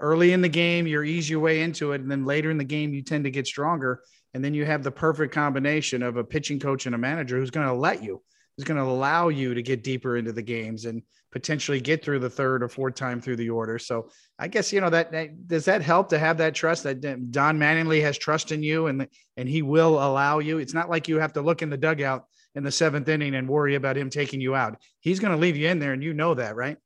[0.00, 2.64] early in the game you ease your way into it, and then later in the
[2.64, 4.00] game you tend to get stronger,
[4.32, 7.50] and then you have the perfect combination of a pitching coach and a manager who's
[7.50, 8.22] going to let you,
[8.56, 12.18] who's going to allow you to get deeper into the games and potentially get through
[12.18, 13.78] the third or fourth time through the order.
[13.78, 17.00] So I guess you know that, that does that help to have that trust that
[17.30, 20.58] Don Mattingly has trust in you and and he will allow you.
[20.58, 23.48] It's not like you have to look in the dugout in the seventh inning and
[23.48, 24.76] worry about him taking you out.
[25.00, 26.76] He's going to leave you in there, and you know that, right?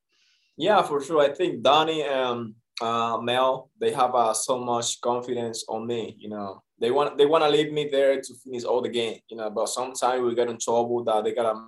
[0.56, 1.20] Yeah, for sure.
[1.20, 6.16] I think Donnie and uh, Mel they have uh, so much confidence on me.
[6.18, 9.18] You know, they want they want to leave me there to finish all the game.
[9.28, 11.58] You know, but sometimes we get in trouble that they gotta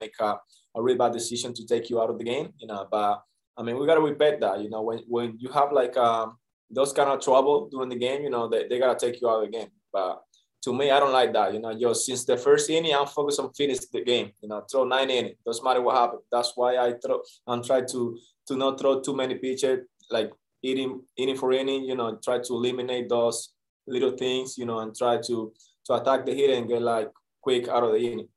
[0.00, 0.36] make a,
[0.74, 2.52] a really bad decision to take you out of the game.
[2.58, 3.22] You know, but
[3.56, 4.60] I mean, we gotta respect that.
[4.60, 6.38] You know, when when you have like um,
[6.70, 9.44] those kind of trouble during the game, you know, they, they gotta take you out
[9.44, 9.68] of the game.
[9.92, 10.22] But
[10.64, 11.52] to me, I don't like that.
[11.52, 14.32] You know, just since the first inning, I'm focused on finish the game.
[14.40, 15.36] You know, throw nine innings.
[15.44, 16.22] Doesn't matter what happens.
[16.32, 17.20] That's why I throw.
[17.46, 21.84] I'm trying to to not throw too many pitches, like eating inning for inning.
[21.84, 23.53] You know, try to eliminate those
[23.86, 24.58] little things.
[24.58, 25.52] You know, and try to
[25.86, 28.28] to attack the hitter and get like quick out of the inning.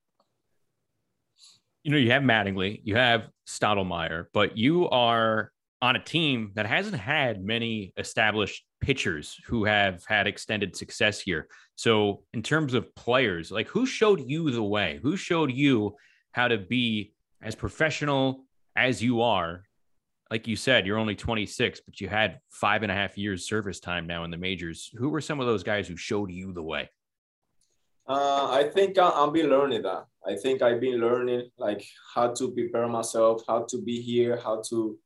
[1.83, 6.65] You know, you have Mattingly, you have Stottlemyre, but you are on a team that
[6.65, 11.47] hasn't had many established pitchers who have had extended success here.
[11.75, 14.99] So, in terms of players, like who showed you the way?
[15.03, 15.95] Who showed you
[16.31, 19.63] how to be as professional as you are?
[20.29, 23.79] Like you said, you're only 26, but you had five and a half years service
[23.79, 24.91] time now in the majors.
[24.97, 26.89] Who were some of those guys who showed you the way?
[28.07, 30.05] Uh, I think I've been learning that.
[30.25, 34.61] I think I've been learning like how to prepare myself, how to be here, how
[34.69, 34.97] to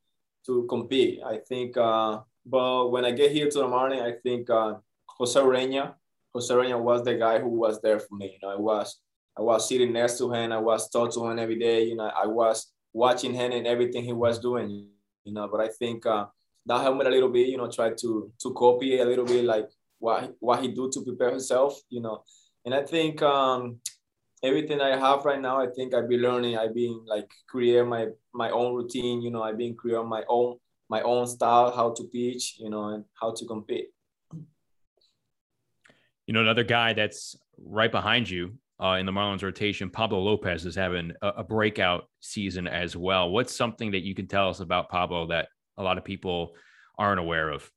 [0.46, 1.20] to compete.
[1.24, 4.76] I think, uh, but when I get here to the morning, I think uh,
[5.08, 5.94] Jose Ureña,
[6.34, 8.34] Jose Ureña was the guy who was there for me.
[8.34, 9.00] You know, I was
[9.38, 10.52] I was sitting next to him.
[10.52, 11.84] I was talking to him every day.
[11.84, 14.90] You know, I was watching him and everything he was doing.
[15.24, 16.26] You know, but I think uh,
[16.66, 17.48] that helped me a little bit.
[17.48, 21.04] You know, try to to copy a little bit like what what he do to
[21.04, 21.80] prepare himself.
[21.90, 22.24] You know,
[22.66, 23.80] and I think um,
[24.44, 26.58] everything I have right now, I think I've been learning.
[26.58, 29.22] I've been like create my my own routine.
[29.22, 30.58] You know, I've been creating my own
[30.90, 32.56] my own style, how to pitch.
[32.60, 33.90] You know, and how to compete.
[36.28, 40.66] You know, another guy that's right behind you uh, in the Marlins rotation, Pablo Lopez
[40.66, 43.30] is having a, a, breakout season as well.
[43.30, 46.56] What's something that you can tell us about Pablo that a lot of people
[46.98, 47.70] aren't aware of?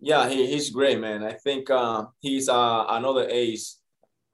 [0.00, 1.24] Yeah, he, he's great, man.
[1.24, 3.78] I think uh, he's uh, another ace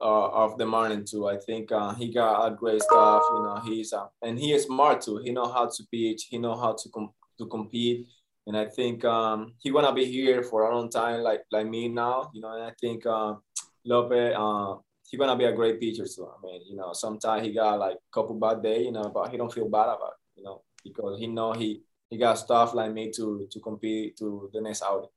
[0.01, 1.27] uh, of the Marlins too.
[1.27, 3.23] I think uh, he got a great stuff.
[3.33, 5.21] You know, he's uh, and he is smart too.
[5.23, 6.27] He know how to pitch.
[6.29, 8.07] He know how to com- to compete.
[8.47, 11.87] And I think um, he gonna be here for a long time, like like me
[11.87, 12.29] now.
[12.33, 13.35] You know, and I think uh,
[13.85, 14.35] Lopez
[15.09, 16.27] he gonna be a great pitcher too.
[16.27, 19.29] I mean, you know, sometimes he got like a couple bad day, you know, but
[19.29, 22.73] he don't feel bad about it, you know, because he know he he got stuff
[22.73, 25.09] like me to to compete to the next outing.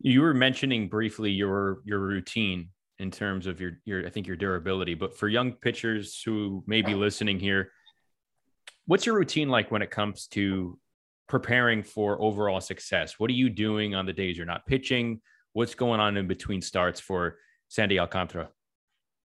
[0.00, 4.36] You were mentioning briefly your your routine in terms of your your I think your
[4.36, 7.70] durability, but for young pitchers who may be listening here,
[8.86, 10.78] what's your routine like when it comes to
[11.28, 13.18] preparing for overall success?
[13.18, 15.20] What are you doing on the days you're not pitching?
[15.54, 17.36] What's going on in between starts for
[17.68, 18.48] Sandy Alcantara?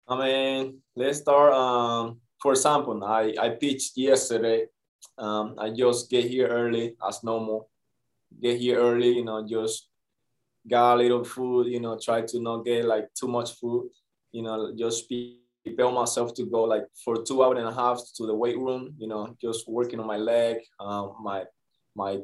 [0.08, 1.54] I mean, let's start.
[1.54, 4.66] Um, for example, I, I pitched yesterday.
[5.20, 7.70] Um, I just get here early as normal.
[8.42, 9.88] Get here early, you know, just
[10.68, 13.90] got a little food, you know, try to not get like too much food,
[14.32, 18.26] you know, just prepare myself to go like for two hours and a half to
[18.26, 21.44] the weight room, you know, just working on my leg, um, my
[21.96, 22.20] my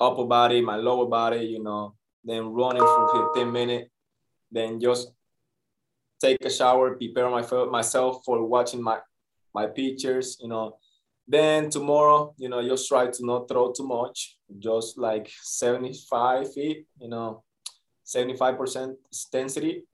[0.00, 1.94] upper body, my lower body, you know,
[2.28, 3.90] then running for 15 minutes,
[4.50, 5.12] then just
[6.20, 8.98] take a shower, prepare my, myself for watching my,
[9.54, 10.76] my pictures, you know.
[11.26, 16.86] Then tomorrow, you know, just try to not throw too much, just like 75 feet,
[16.98, 17.44] you know,
[18.06, 19.84] 75% intensity.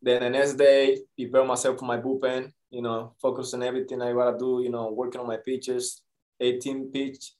[0.00, 4.12] Then the next day, prepare myself for my bullpen, you know, focus on everything I
[4.12, 6.02] gotta do, you know, working on my pitches,
[6.40, 7.32] 18 pitch.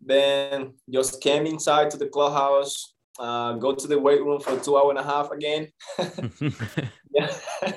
[0.00, 4.76] Then just came inside to the clubhouse, uh, go to the weight room for two
[4.76, 5.68] hour and a half again.
[7.12, 7.34] yeah,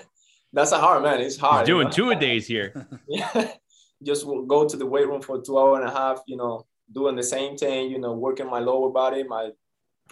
[0.53, 1.21] that's a hard man.
[1.21, 1.61] It's hard.
[1.61, 1.91] He's doing you know?
[1.91, 2.87] two a days here.
[3.07, 3.51] yeah,
[4.03, 6.21] just go to the weight room for two hour and a half.
[6.27, 7.91] You know, doing the same thing.
[7.91, 9.49] You know, working my lower body, my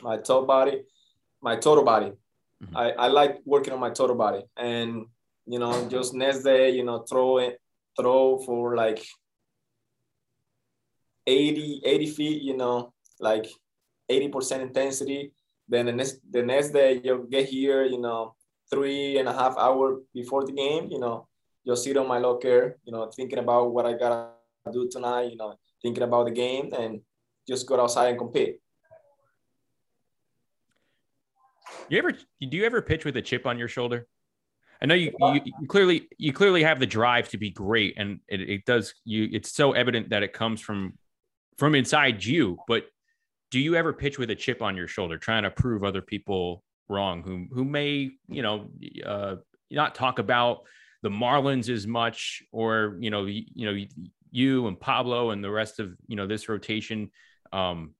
[0.01, 0.81] my top body,
[1.41, 2.11] my total body.
[2.63, 2.77] Mm-hmm.
[2.77, 5.05] I, I like working on my total body, and
[5.45, 7.61] you know, just next day, you know, throw it,
[7.97, 9.05] throw for like
[11.25, 12.41] 80, 80 feet.
[12.41, 13.47] You know, like
[14.09, 15.31] 80% intensity.
[15.67, 18.35] Then the next the next day you'll get here, you know,
[18.69, 21.27] three and a half hour before the game, you know,
[21.63, 24.29] you'll sit on my locker, you know, thinking about what I gotta
[24.71, 27.01] do tonight, you know, thinking about the game and
[27.47, 28.59] just go outside and compete.
[31.89, 34.07] You ever do you ever pitch with a chip on your shoulder?
[34.81, 38.19] I know you, you, you, clearly you clearly have the drive to be great, and
[38.27, 39.27] it, it, does you.
[39.31, 40.93] It's so evident that it comes from
[41.57, 42.57] from inside you.
[42.67, 42.85] But
[43.51, 46.63] do you ever pitch with a chip on your shoulder, trying to prove other people
[46.87, 48.69] wrong, who who may you know
[49.05, 49.35] uh,
[49.71, 50.61] not talk about
[51.01, 53.85] the Marlins as much, or you know you, you know
[54.31, 57.09] you and Pablo and the rest of you know this rotation,
[57.51, 57.95] um,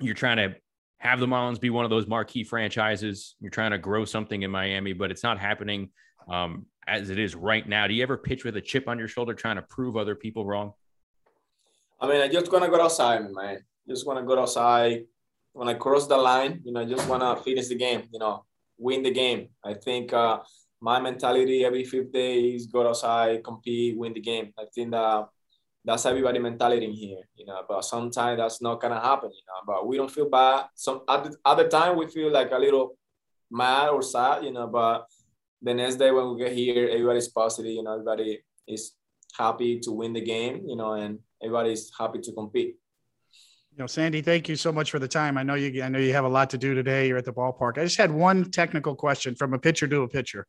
[0.00, 0.56] you're trying to
[0.98, 3.36] have the Marlins be one of those marquee franchises.
[3.40, 5.90] You're trying to grow something in Miami, but it's not happening
[6.30, 7.86] um, as it is right now.
[7.86, 10.46] Do you ever pitch with a chip on your shoulder, trying to prove other people
[10.46, 10.72] wrong?
[12.00, 15.04] I mean, I just gonna go outside, man just want to go outside.
[15.52, 18.18] When I cross the line, you know, I just want to finish the game, you
[18.18, 18.44] know,
[18.78, 19.48] win the game.
[19.64, 20.40] I think uh,
[20.80, 24.52] my mentality every fifth day is go outside, compete, win the game.
[24.58, 25.28] I think that
[25.84, 27.62] that's everybody mentality in here, you know.
[27.66, 29.62] But sometimes that's not gonna happen, you know.
[29.66, 30.66] But we don't feel bad.
[30.74, 32.98] Some at other time we feel like a little
[33.50, 34.66] mad or sad, you know.
[34.66, 35.06] But
[35.62, 37.92] the next day when we get here, everybody's positive, you know.
[37.92, 38.92] Everybody is
[39.38, 42.76] happy to win the game, you know, and everybody's happy to compete.
[43.76, 45.36] You know, Sandy, thank you so much for the time.
[45.36, 45.82] I know you.
[45.82, 47.08] I know you have a lot to do today.
[47.08, 47.76] You're at the ballpark.
[47.76, 50.46] I just had one technical question from a pitcher to a pitcher.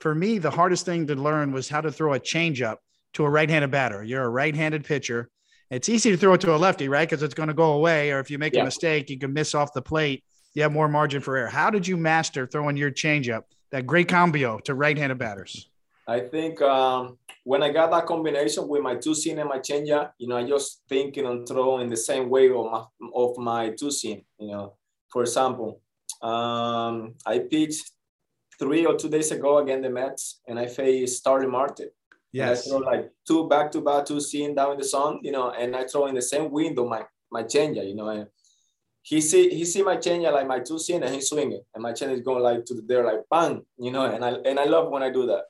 [0.00, 2.76] For me, the hardest thing to learn was how to throw a changeup
[3.14, 4.04] to a right-handed batter.
[4.04, 5.30] You're a right-handed pitcher.
[5.70, 7.08] It's easy to throw it to a lefty, right?
[7.08, 8.10] Because it's going to go away.
[8.10, 8.60] Or if you make yeah.
[8.60, 10.22] a mistake, you can miss off the plate.
[10.52, 11.48] You have more margin for error.
[11.48, 15.70] How did you master throwing your changeup, that great combo to right-handed batters?
[16.08, 20.12] I think um, when I got that combination with my two seam and my changeup,
[20.16, 23.90] you know, I just thinking and throwing the same way of my, of my two
[23.90, 24.22] seam.
[24.38, 24.74] You know,
[25.12, 25.82] for example,
[26.22, 27.92] um, I pitched
[28.58, 31.92] three or two days ago against the Mets, and I faced Starling Marte.
[32.32, 32.66] Yes.
[32.66, 35.32] And I throw like two back to back, two seeing down in the sun, you
[35.32, 38.26] know, and I throw in the same window my my changer, you know, and
[39.02, 41.92] he see he see my changer like my two seam and he's swinging, and my
[41.92, 44.64] changer is going like to the there like bang, you know, and I and I
[44.64, 45.44] love when I do that.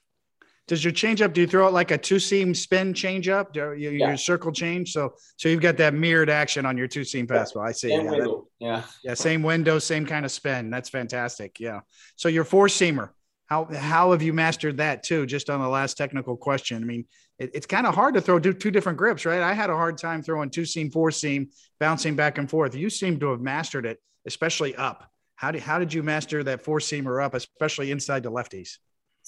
[0.68, 1.32] Does your changeup?
[1.32, 3.52] Do you throw it like a two seam spin changeup?
[3.52, 4.08] Do you, Yeah.
[4.08, 4.92] Your circle change.
[4.92, 7.66] So so you've got that mirrored action on your two seam fastball.
[7.66, 7.88] I see.
[7.88, 8.82] Same Yeah, that- yeah.
[9.02, 10.70] Yeah, same window, same kind of spin.
[10.70, 11.58] That's fantastic.
[11.58, 11.80] Yeah.
[12.16, 13.10] So your four seamer,
[13.46, 15.24] how how have you mastered that too?
[15.26, 16.82] Just on the last technical question.
[16.82, 17.06] I mean,
[17.38, 19.40] it, it's kind of hard to throw two, two different grips, right?
[19.42, 21.48] I had a hard time throwing two seam, four seam,
[21.80, 22.74] bouncing back and forth.
[22.74, 25.10] You seem to have mastered it, especially up.
[25.36, 28.76] How did how did you master that four seamer up, especially inside the lefties?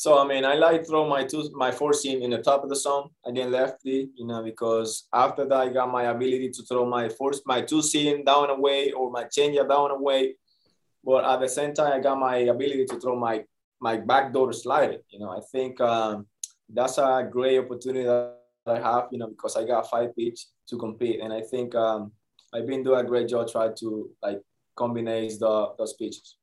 [0.01, 2.71] So I mean, I like throw my two my four seam in the top of
[2.71, 6.87] the zone again lefty, you know, because after that I got my ability to throw
[6.87, 10.37] my force my two seam down away or my changeup down away,
[11.05, 13.45] but at the same time I got my ability to throw my
[13.79, 15.01] my backdoor slider.
[15.11, 16.27] You know, I think um,
[16.73, 20.79] that's a great opportunity that I have, you know, because I got five pitch to
[20.79, 22.13] compete, and I think um,
[22.55, 24.41] I've been doing a great job trying to like
[24.77, 26.37] combine the those pitches.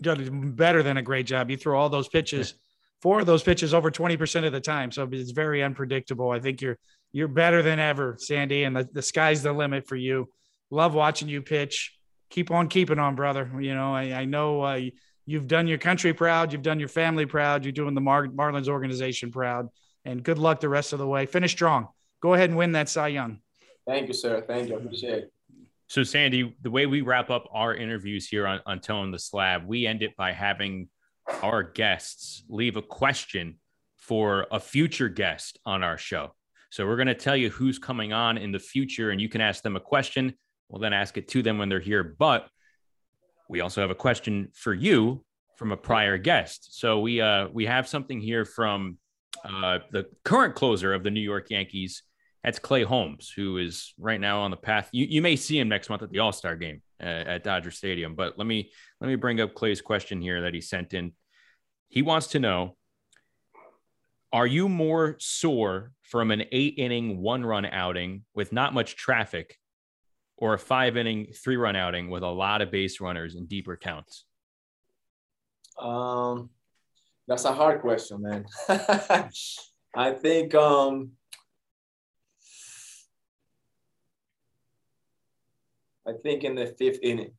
[0.00, 1.50] Better than a great job.
[1.50, 2.54] You throw all those pitches,
[3.04, 4.90] four of those pitches over 20% of the time.
[4.90, 6.30] So it's very unpredictable.
[6.30, 6.78] I think you're
[7.12, 10.30] you're better than ever, Sandy, and the, the sky's the limit for you.
[10.70, 11.96] Love watching you pitch.
[12.30, 13.48] Keep on keeping on, brother.
[13.60, 14.80] You know, I, I know uh,
[15.26, 18.66] you've done your country proud, you've done your family proud, you're doing the Mar- Marlins
[18.66, 19.68] organization proud,
[20.04, 21.26] and good luck the rest of the way.
[21.26, 21.88] Finish strong.
[22.20, 23.38] Go ahead and win that Cy Young.
[23.86, 24.42] Thank you, sir.
[24.48, 24.76] Thank you.
[24.76, 25.32] I appreciate it.
[25.88, 29.66] So, Sandy, the way we wrap up our interviews here on, on Toeing the Slab,
[29.66, 30.88] we end it by having
[31.42, 33.58] our guests leave a question
[33.96, 36.34] for a future guest on our show.
[36.70, 39.40] So, we're going to tell you who's coming on in the future, and you can
[39.40, 40.34] ask them a question.
[40.68, 42.02] We'll then ask it to them when they're here.
[42.02, 42.48] But
[43.48, 45.24] we also have a question for you
[45.56, 46.78] from a prior guest.
[46.78, 48.98] So, we uh, we have something here from
[49.44, 52.02] uh, the current closer of the New York Yankees.
[52.42, 54.90] That's Clay Holmes, who is right now on the path.
[54.92, 58.14] You, you may see him next month at the All Star game at Dodger Stadium.
[58.14, 61.12] But let me let me bring up Clay's question here that he sent in.
[61.88, 62.76] He wants to know:
[64.32, 69.56] Are you more sore from an eight inning one run outing with not much traffic,
[70.36, 73.76] or a five inning three run outing with a lot of base runners and deeper
[73.76, 74.24] counts?
[75.78, 76.50] Um,
[77.26, 78.44] that's a hard question, man.
[79.96, 81.12] I think um,
[86.06, 87.32] I think in the fifth inning.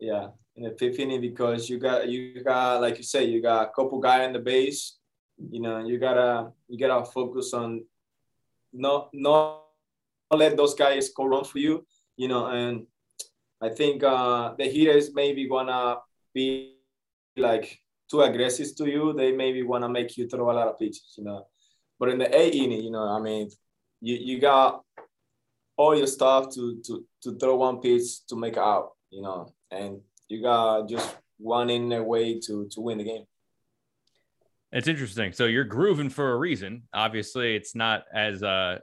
[0.00, 3.68] Yeah, in the fifth inning because you got you got like you say you got
[3.68, 4.98] a couple guy on the base.
[5.50, 7.84] You know you gotta you gotta focus on
[8.72, 9.62] not not
[10.30, 11.86] let those guys go run for you.
[12.16, 12.86] You know, and
[13.60, 15.96] I think uh, the hitters maybe wanna
[16.34, 16.76] be
[17.36, 17.78] like
[18.10, 19.12] too aggressive to you.
[19.12, 21.14] They maybe wanna make you throw a lot of pitches.
[21.16, 21.46] You know,
[21.98, 23.50] but in the eighth inning, you know, I mean,
[24.00, 24.82] you you got
[25.78, 30.00] all your stuff to to to throw one pitch to make out, you know, and
[30.28, 33.24] you got just one in a way to to win the game.
[34.70, 35.32] It's interesting.
[35.32, 36.82] So you're grooving for a reason.
[36.92, 38.80] Obviously, it's not as uh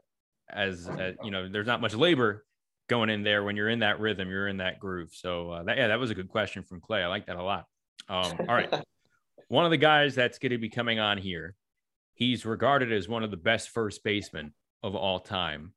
[0.49, 1.47] as uh, you know.
[1.47, 2.45] There's not much labor
[2.88, 4.29] going in there when you're in that rhythm.
[4.29, 5.10] You're in that groove.
[5.13, 7.03] So uh, that yeah, that was a good question from Clay.
[7.03, 7.65] I like that a lot.
[8.08, 8.73] Um, all right,
[9.49, 11.55] one of the guys that's going to be coming on here.
[12.13, 15.73] He's regarded as one of the best first basemen of all time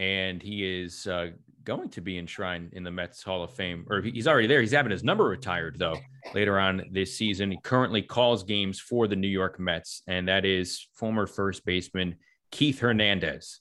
[0.00, 1.28] and he is uh,
[1.62, 4.62] going to be enshrined in the Mets Hall of Fame, or he's already there.
[4.62, 5.98] He's having his number retired though
[6.34, 7.50] later on this season.
[7.50, 12.16] He currently calls games for the New York Mets, and that is former first baseman
[12.50, 13.60] Keith Hernandez.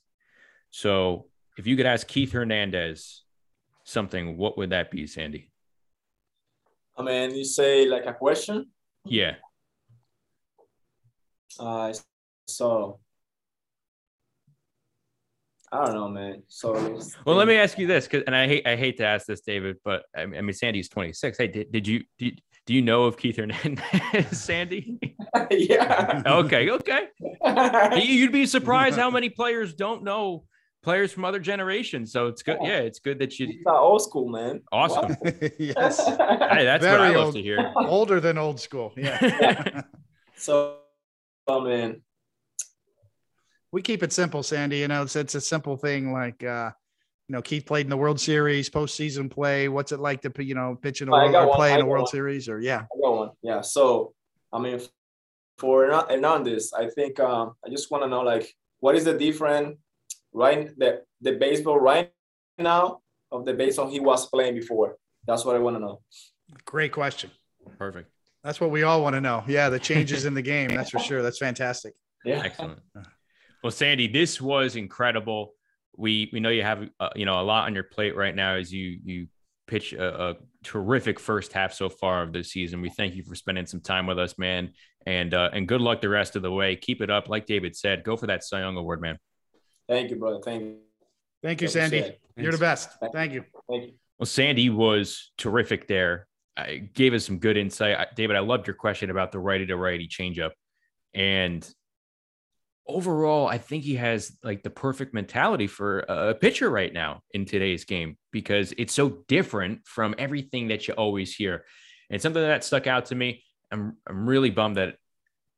[0.72, 3.24] So, if you could ask Keith Hernandez
[3.84, 5.52] something, what would that be, Sandy?
[6.98, 8.68] I mean, you say like a question.
[9.04, 9.36] Yeah.
[11.60, 11.94] Uh,
[12.48, 13.00] so
[15.72, 16.44] I don't know, man.
[16.48, 16.74] So
[17.26, 19.42] Well, let me ask you this, because and I hate I hate to ask this,
[19.42, 21.38] David, but I mean, I mean Sandy's 26.
[21.38, 23.84] Hey, did, did you did, do you know of Keith Hernandez,
[24.32, 25.00] Sandy?
[25.52, 26.22] yeah.
[26.26, 27.08] okay, okay.
[28.02, 30.46] You'd be surprised how many players don't know
[30.82, 32.12] players from other generations.
[32.12, 32.58] So it's good.
[32.62, 33.48] Yeah, it's good that you.
[33.48, 34.62] He's not old school, man.
[34.72, 35.16] Awesome.
[35.60, 36.06] yes.
[36.06, 37.36] Hey, that's what Very I love old.
[37.36, 37.72] to hear.
[37.76, 38.94] Older than old school.
[38.98, 39.82] Yeah.
[40.36, 40.78] so,
[41.48, 42.02] oh man,
[43.72, 44.78] we keep it simple, Sandy.
[44.78, 46.72] You know, it's it's a simple thing like uh,
[47.28, 49.68] you know, Keith played in the World Series, postseason play.
[49.70, 51.86] What's it like to you know pitch in a I world or play in a
[51.86, 52.12] World one.
[52.12, 52.50] Series?
[52.50, 53.30] Or yeah, I got one.
[53.44, 53.62] Yeah.
[53.62, 54.14] So,
[54.52, 54.82] I mean,
[55.60, 59.18] for Hernan- Hernandez, I think um, I just want to know like what is the
[59.18, 59.78] difference
[60.34, 62.12] right the the baseball right
[62.58, 63.02] now
[63.32, 64.98] of the baseball he was playing before.
[65.28, 66.02] That's what I want to know.
[66.66, 67.30] great question.
[67.78, 68.10] Perfect.
[68.44, 69.44] That's what we all want to know.
[69.48, 70.70] Yeah, the changes in the game.
[70.70, 71.22] That's for sure.
[71.22, 71.94] That's fantastic.
[72.26, 72.42] Yeah.
[72.44, 72.80] Excellent.
[73.64, 75.54] Well, Sandy, this was incredible.
[75.98, 78.56] We we know you have uh, you know a lot on your plate right now
[78.56, 79.28] as you you
[79.68, 82.82] pitch a, a, terrific first half so far of this season.
[82.82, 84.72] We thank you for spending some time with us, man,
[85.06, 86.76] and uh, and good luck the rest of the way.
[86.76, 88.04] Keep it up, like David said.
[88.04, 89.18] Go for that Cy Young Award, man.
[89.88, 90.40] Thank you, brother.
[90.44, 90.78] Thank you.
[91.44, 92.18] Thank you, Sandy.
[92.36, 92.90] You're the best.
[93.14, 93.44] Thank you.
[93.70, 93.94] Thank you.
[94.18, 96.28] Well, Sandy was terrific there.
[96.58, 97.98] I gave us some good insight.
[97.98, 100.52] I, David, I loved your question about the righty to righty changeup.
[101.14, 101.68] And
[102.88, 107.46] overall, I think he has like the perfect mentality for a pitcher right now in
[107.46, 111.66] today's game because it's so different from everything that you always hear.
[112.10, 113.44] And something that stuck out to me.
[113.72, 114.96] I'm I'm really bummed that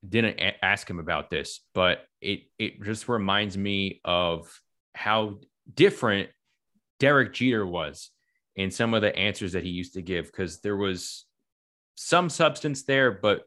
[0.07, 4.51] didn't a- ask him about this, but it it just reminds me of
[4.93, 5.39] how
[5.73, 6.29] different
[6.99, 8.09] Derek Jeter was
[8.55, 11.25] in some of the answers that he used to give because there was
[11.95, 13.43] some substance there, but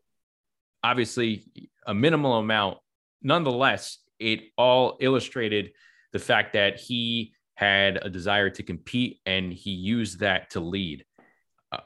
[0.82, 1.44] obviously
[1.86, 2.78] a minimal amount
[3.24, 5.72] nonetheless, it all illustrated
[6.12, 11.04] the fact that he had a desire to compete and he used that to lead.
[11.72, 11.78] Uh,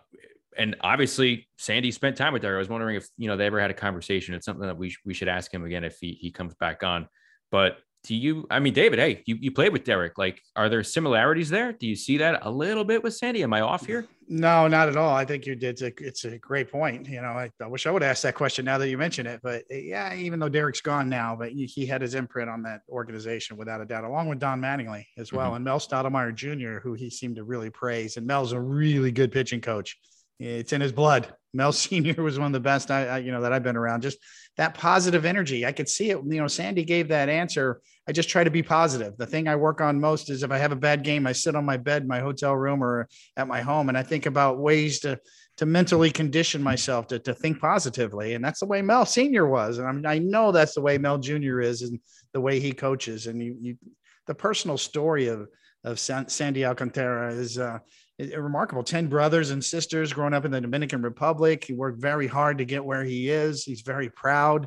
[0.57, 2.55] and obviously, Sandy spent time with her.
[2.55, 4.35] I was wondering if you know they ever had a conversation.
[4.35, 7.09] It's something that we we should ask him again if he he comes back on.
[7.51, 10.19] But do you i mean david hey you, you played with derek.
[10.19, 11.73] Like are there similarities there?
[11.73, 13.43] Do you see that a little bit with sandy?
[13.43, 14.07] Am i off here?
[14.29, 15.15] No not at all.
[15.15, 17.09] I think you did it's a great point.
[17.09, 19.41] You know I, I, wish i would ask that question now that you mention it
[19.43, 22.81] but eh, yeah even though derek's gone now but he had his imprint on that
[22.89, 25.49] organization without a doubt along with don mattingly as well.
[25.49, 25.57] Mm-hmm.
[25.57, 28.17] and mel stottlemyre jr who he seemed to really praise.
[28.17, 29.97] And mel's a really good pitching coach.
[30.39, 33.43] It's in his blood mel senior was one of the best I, I you know
[33.43, 34.19] that i've been around just
[34.59, 35.65] that positive energy.
[35.65, 36.19] I could see it.
[36.27, 37.81] You know, Sandy gave that answer.
[38.09, 39.17] I just try to be positive.
[39.17, 41.55] The thing I work on most is if I have a bad game, I sit
[41.55, 45.01] on my bed, my hotel room, or at my home, and I think about ways
[45.01, 45.19] to
[45.59, 48.35] to mentally condition myself to, to think positively.
[48.35, 51.19] And that's the way Mel Senior was, and I'm, i know that's the way Mel
[51.19, 52.01] Junior is, and
[52.33, 53.29] the way he coaches.
[53.29, 53.79] And you, you
[54.27, 55.47] the personal story of
[55.85, 57.79] of Sandy Alcantara is uh,
[58.19, 61.65] remarkable 10 brothers and sisters growing up in the Dominican Republic.
[61.65, 63.65] He worked very hard to get where he is.
[63.65, 64.67] He's very proud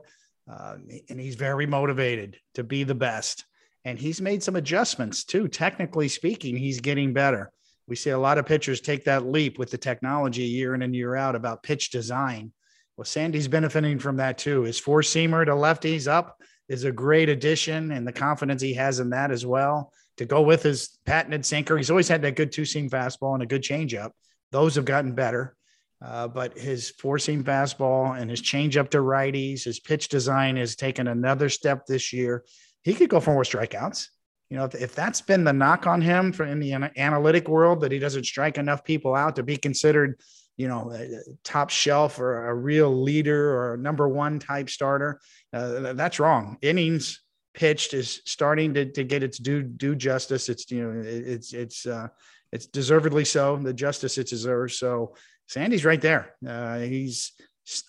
[0.51, 0.77] uh,
[1.09, 3.45] and he's very motivated to be the best.
[3.83, 5.47] And he's made some adjustments too.
[5.47, 7.51] Technically speaking, he's getting better.
[7.87, 10.95] We see a lot of pitchers take that leap with the technology year in and
[10.95, 12.53] year out about pitch design.
[12.95, 14.63] Well, Sandy's benefiting from that too.
[14.63, 16.37] His four seamer to lefties up
[16.69, 19.91] is a great addition, and the confidence he has in that as well
[20.21, 21.75] to go with his patented sinker.
[21.75, 24.11] He's always had that good two seam fastball and a good changeup.
[24.51, 25.55] Those have gotten better.
[26.03, 30.75] Uh, but his four seam fastball and his changeup to righties, his pitch design has
[30.75, 32.43] taken another step this year.
[32.83, 34.07] He could go for more strikeouts.
[34.49, 37.81] You know, if, if that's been the knock on him for in the analytic world
[37.81, 40.19] that he doesn't strike enough people out to be considered,
[40.55, 40.95] you know,
[41.43, 45.19] top shelf or a real leader or number one type starter,
[45.53, 46.57] uh, that's wrong.
[46.61, 47.21] Innings
[47.53, 50.49] pitched is starting to, to get its due due justice.
[50.49, 52.07] It's you know it's it's uh,
[52.51, 54.77] it's deservedly so the justice it deserves.
[54.77, 55.15] So
[55.47, 56.35] Sandy's right there.
[56.47, 57.33] Uh, he's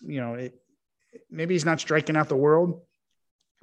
[0.02, 0.54] you know it,
[1.30, 2.80] maybe he's not striking out the world,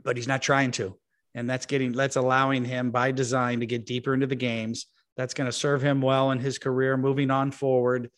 [0.03, 0.97] but he's not trying to,
[1.35, 4.85] and that's getting that's allowing him by design to get deeper into the games.
[5.17, 8.09] That's going to serve him well in his career moving on forward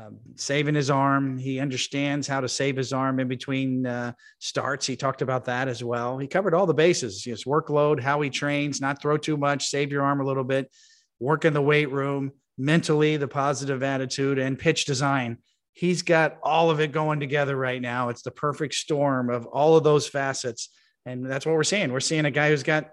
[0.00, 1.36] um, saving his arm.
[1.36, 4.86] He understands how to save his arm in between uh, starts.
[4.86, 6.18] He talked about that as well.
[6.18, 9.92] He covered all the bases his workload, how he trains, not throw too much, save
[9.92, 10.70] your arm a little bit,
[11.18, 15.38] work in the weight room, mentally, the positive attitude, and pitch design.
[15.72, 18.08] He's got all of it going together right now.
[18.08, 20.70] It's the perfect storm of all of those facets.
[21.06, 21.92] And that's what we're seeing.
[21.92, 22.90] We're seeing a guy who's got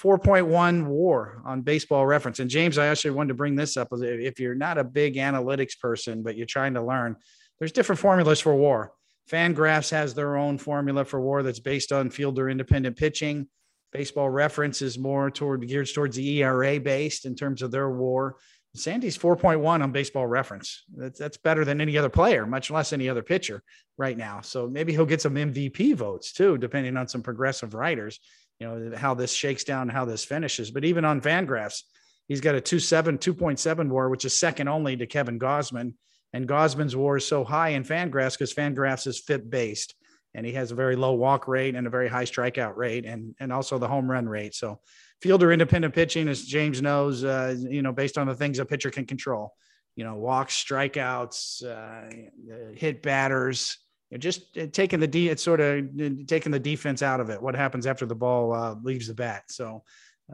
[0.00, 2.38] 4.1 war on baseball reference.
[2.38, 3.88] And James, I actually wanted to bring this up.
[3.92, 7.16] If you're not a big analytics person, but you're trying to learn,
[7.58, 8.92] there's different formulas for war.
[9.30, 13.48] Fangraphs has their own formula for war that's based on fielder independent pitching.
[13.92, 18.36] Baseball reference is more toward geared towards the ERA based in terms of their war.
[18.74, 20.84] Sandy's 4.1 on baseball reference.
[20.94, 23.62] That's, that's better than any other player, much less any other pitcher
[23.96, 24.42] right now.
[24.42, 28.20] So maybe he'll get some MVP votes too, depending on some progressive writers
[28.58, 30.70] you know how this shakes down, how this finishes.
[30.70, 31.82] But even on Van Fangraphs,
[32.28, 35.94] he's got a 2.7, 2.7 WAR, which is second only to Kevin Gausman.
[36.32, 39.94] And Gausman's WAR is so high in Fangraphs because Fangraphs is FIP based,
[40.34, 43.34] and he has a very low walk rate and a very high strikeout rate, and
[43.40, 44.54] and also the home run rate.
[44.54, 44.80] So
[45.22, 48.90] fielder independent pitching, as James knows, uh, you know, based on the things a pitcher
[48.90, 49.54] can control.
[49.94, 53.78] You know, walks, strikeouts, uh, hit batters,
[54.16, 57.40] just uh, taking the D, it's sort of uh, taking the defense out of it.
[57.40, 59.44] What happens after the ball uh, leaves the bat?
[59.48, 59.82] So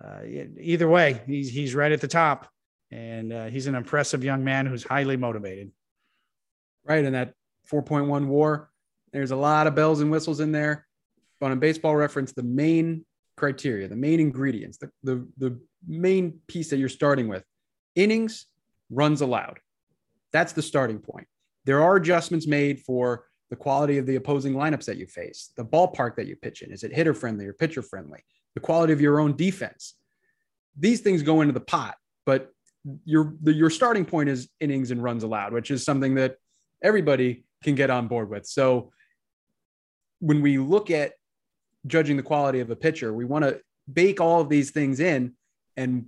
[0.02, 2.48] uh, either way, he's he's right at the top,
[2.90, 5.70] and uh, he's an impressive young man who's highly motivated.
[6.84, 7.34] Right, and that
[7.70, 8.70] 4.1 WAR
[9.12, 10.86] There's a lot of bells and whistles in there.
[11.40, 13.04] But on baseball reference, the main
[13.36, 17.44] criteria, the main ingredients, the, the, the main piece that you're starting with
[17.94, 18.46] innings,
[18.90, 19.58] runs allowed.
[20.32, 21.26] That's the starting point.
[21.64, 25.64] There are adjustments made for the quality of the opposing lineups that you face, the
[25.64, 26.72] ballpark that you pitch in.
[26.72, 28.24] Is it hitter friendly or pitcher friendly?
[28.54, 29.92] The quality of your own defense.
[30.78, 32.50] These things go into the pot, but
[33.04, 36.36] your the, your starting point is innings and runs allowed, which is something that
[36.82, 38.46] everybody can get on board with.
[38.46, 38.90] So
[40.20, 41.12] when we look at
[41.86, 43.60] judging the quality of a pitcher, we want to
[43.92, 45.34] bake all of these things in.
[45.76, 46.06] And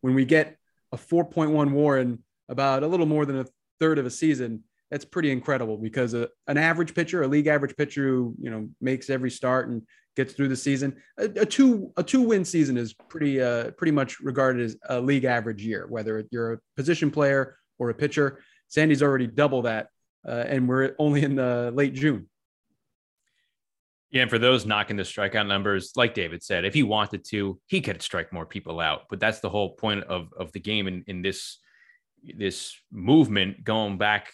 [0.00, 0.56] when we get
[0.92, 3.46] a 4.1 WAR in about a little more than a
[3.80, 7.76] third of a season, that's pretty incredible because a, an average pitcher, a league average
[7.76, 9.82] pitcher who you know makes every start and
[10.16, 13.92] gets through the season, a, a two a two win season is pretty uh, pretty
[13.92, 18.40] much regarded as a league average year, whether you're a position player or a pitcher.
[18.68, 19.88] Sandy's already double that,
[20.26, 22.28] uh, and we're only in the late June.
[24.10, 27.60] Yeah, and for those knocking the strikeout numbers, like David said, if he wanted to,
[27.66, 29.02] he could strike more people out.
[29.10, 31.58] But that's the whole point of of the game in, in this
[32.22, 34.32] this movement going back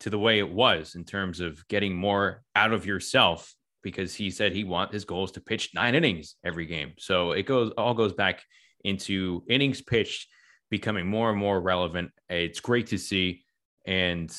[0.00, 4.30] to the way it was in terms of getting more out of yourself because he
[4.30, 6.92] said he want his goal is to pitch nine innings every game.
[6.98, 8.42] So it goes all goes back
[8.84, 10.28] into innings pitched
[10.70, 12.12] becoming more and more relevant.
[12.28, 13.42] It's great to see.
[13.86, 14.34] And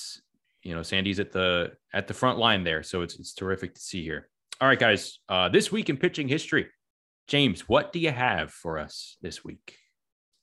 [0.64, 2.84] you know, Sandy's at the at the front line there.
[2.84, 4.30] So it's it's terrific to see here.
[4.60, 5.20] All right, guys.
[5.28, 6.68] Uh, this week in pitching history,
[7.28, 9.78] James, what do you have for us this week?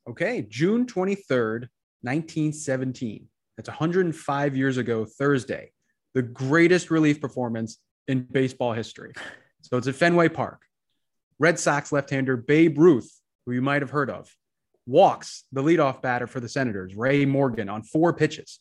[0.09, 1.69] Okay, June 23rd,
[2.03, 3.29] 1917.
[3.59, 5.72] That's 105 years ago, Thursday.
[6.14, 9.12] The greatest relief performance in baseball history.
[9.62, 10.62] So it's at Fenway Park.
[11.40, 13.11] Red Sox left hander Babe Ruth,
[13.44, 14.32] who you might have heard of,
[14.86, 18.61] walks the leadoff batter for the Senators, Ray Morgan, on four pitches.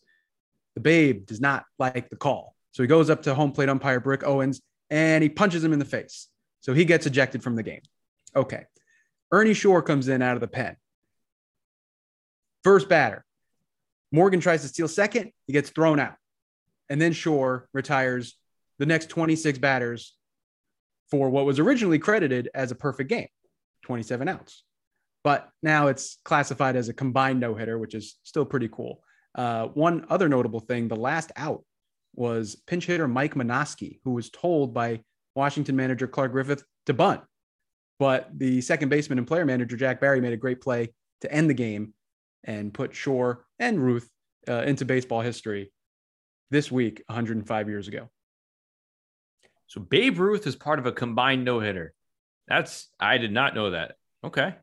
[0.73, 2.55] The Babe does not like the call.
[2.71, 5.79] So he goes up to home plate umpire Brick Owens and he punches him in
[5.79, 6.27] the face.
[6.61, 7.81] So he gets ejected from the game.
[8.35, 8.63] Okay.
[9.31, 10.75] Ernie Shore comes in out of the pen.
[12.63, 13.23] First batter.
[14.11, 15.31] Morgan tries to steal second.
[15.45, 16.15] He gets thrown out.
[16.89, 18.35] And then Shore retires
[18.79, 20.15] the next 26 batters
[21.09, 23.27] for what was originally credited as a perfect game
[23.83, 24.63] 27 outs.
[25.23, 29.01] But now it's classified as a combined no hitter, which is still pretty cool.
[29.35, 31.63] Uh, one other notable thing the last out
[32.15, 35.01] was pinch hitter Mike Menosky, who was told by
[35.35, 37.21] Washington manager Clark Griffith to bunt.
[37.99, 41.49] But the second baseman and player manager Jack Barry made a great play to end
[41.49, 41.93] the game
[42.47, 44.09] and put Shore and Ruth
[44.47, 45.71] uh, into baseball history
[46.49, 48.09] this week, 105 years ago.
[49.67, 51.93] So Babe Ruth is part of a combined no hitter.
[52.47, 53.95] That's I did not know that.
[54.23, 54.55] Okay.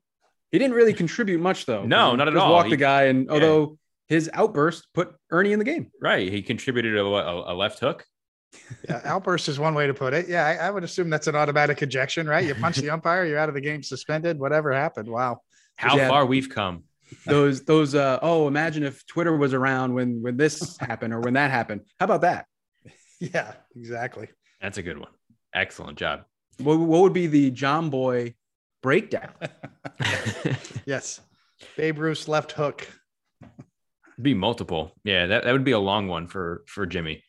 [0.50, 1.84] He didn't really contribute much though.
[1.84, 2.52] No, not at all.
[2.52, 3.32] Walk he, the guy, and yeah.
[3.32, 3.78] although
[4.08, 5.90] his outburst put Ernie in the game.
[6.00, 6.30] Right.
[6.30, 8.04] He contributed a, a, a left hook.
[8.88, 10.28] yeah, outburst is one way to put it.
[10.28, 12.44] Yeah, I, I, would assume that's an automatic ejection, right?
[12.44, 14.38] You punch the umpire, you're out of the game, suspended.
[14.38, 15.08] Whatever happened.
[15.08, 15.40] Wow.
[15.76, 16.84] How yeah, far we've come.
[17.26, 21.34] Those those uh oh, imagine if Twitter was around when when this happened or when
[21.34, 21.82] that happened.
[21.98, 22.46] How about that?
[23.20, 24.28] Yeah, exactly.
[24.60, 25.10] That's a good one.
[25.54, 26.24] Excellent job.
[26.58, 28.34] What, what would be the john boy
[28.82, 29.30] breakdown?
[30.86, 31.20] yes.
[31.76, 32.88] Babe Ruth's left hook
[34.20, 34.92] be multiple.
[35.04, 37.22] Yeah, that, that would be a long one for for Jimmy,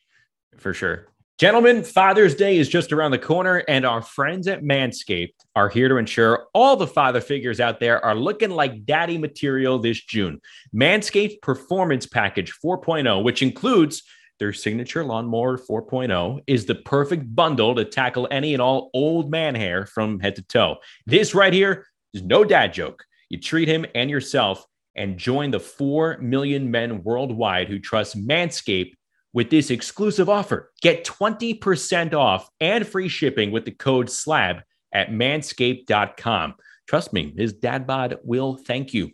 [0.58, 1.08] for sure.
[1.38, 5.90] Gentlemen, Father's Day is just around the corner, and our friends at Manscaped are here
[5.90, 10.40] to ensure all the father figures out there are looking like daddy material this June.
[10.74, 14.04] Manscaped Performance Package 4.0, which includes
[14.40, 19.56] their signature lawnmower 4.0, is the perfect bundle to tackle any and all old man
[19.56, 20.78] hair from head to toe.
[21.06, 23.04] This right here is no dad joke.
[23.28, 24.66] You treat him and yourself
[24.96, 28.94] and join the 4 million men worldwide who trust Manscaped
[29.36, 30.72] with this exclusive offer.
[30.82, 34.64] Get 20% off and free shipping with the code SLAB
[34.94, 36.56] at manscaped.com.
[36.88, 39.12] Trust me, his dad bod will thank you.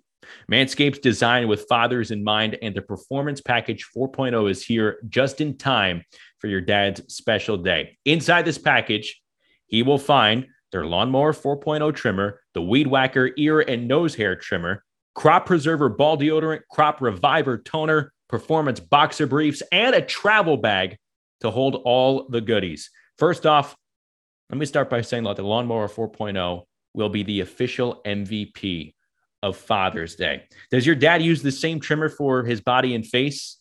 [0.50, 5.58] Manscaped's designed with fathers in mind, and the Performance Package 4.0 is here just in
[5.58, 6.06] time
[6.38, 7.98] for your dad's special day.
[8.06, 9.20] Inside this package,
[9.66, 14.84] he will find their Lawnmower 4.0 trimmer, the Weed Whacker ear and nose hair trimmer,
[15.16, 20.98] crop preserver ball deodorant, crop reviver toner, performance boxer briefs, and a travel bag
[21.42, 22.90] to hold all the goodies.
[23.18, 23.76] First off,
[24.50, 26.64] let me start by saying that the Lawnmower 4.0
[26.94, 28.94] will be the official MVP
[29.44, 30.44] of Father's Day.
[30.72, 33.58] Does your dad use the same trimmer for his body and face?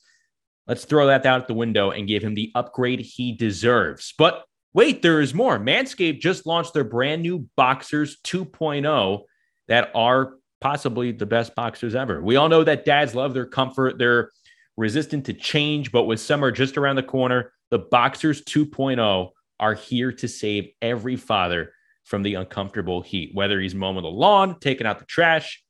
[0.67, 4.15] Let's throw that out the window and give him the upgrade he deserves.
[4.17, 5.59] But wait, there is more.
[5.59, 9.23] Manscaped just launched their brand new Boxers 2.0
[9.69, 12.23] that are possibly the best boxers ever.
[12.23, 13.99] We all know that dads love their comfort.
[13.99, 14.31] They're
[14.77, 20.13] resistant to change, but with summer just around the corner, the Boxers 2.0 are here
[20.13, 21.73] to save every father
[22.05, 25.63] from the uncomfortable heat, whether he's mowing the lawn, taking out the trash,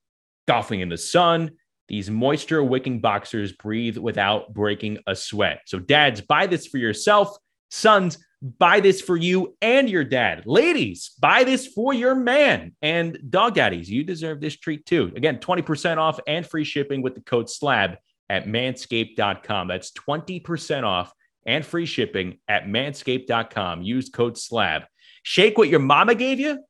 [0.49, 1.51] golfing in the sun.
[1.89, 5.63] These moisture wicking boxers breathe without breaking a sweat.
[5.67, 7.37] So, dads, buy this for yourself.
[7.71, 10.45] Sons, buy this for you and your dad.
[10.47, 12.75] Ladies, buy this for your man.
[12.81, 15.13] And dog daddies, you deserve this treat too.
[15.17, 17.97] Again, 20% off and free shipping with the code SLAB
[18.31, 19.67] at manscaped.com.
[19.67, 21.13] That's 20% off
[21.45, 23.83] and free shipping at manscaped.com.
[23.83, 24.85] Use code SLAB.
[25.25, 26.63] Shake what your mama gave you?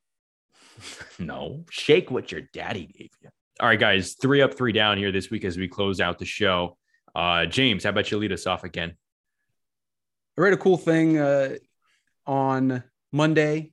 [1.18, 3.28] no, shake what your daddy gave you.
[3.60, 6.24] All right, guys, three up, three down here this week as we close out the
[6.24, 6.78] show.
[7.14, 8.94] Uh, James, how about you lead us off again?
[10.38, 11.56] I read a cool thing uh,
[12.26, 12.82] on
[13.12, 13.72] Monday.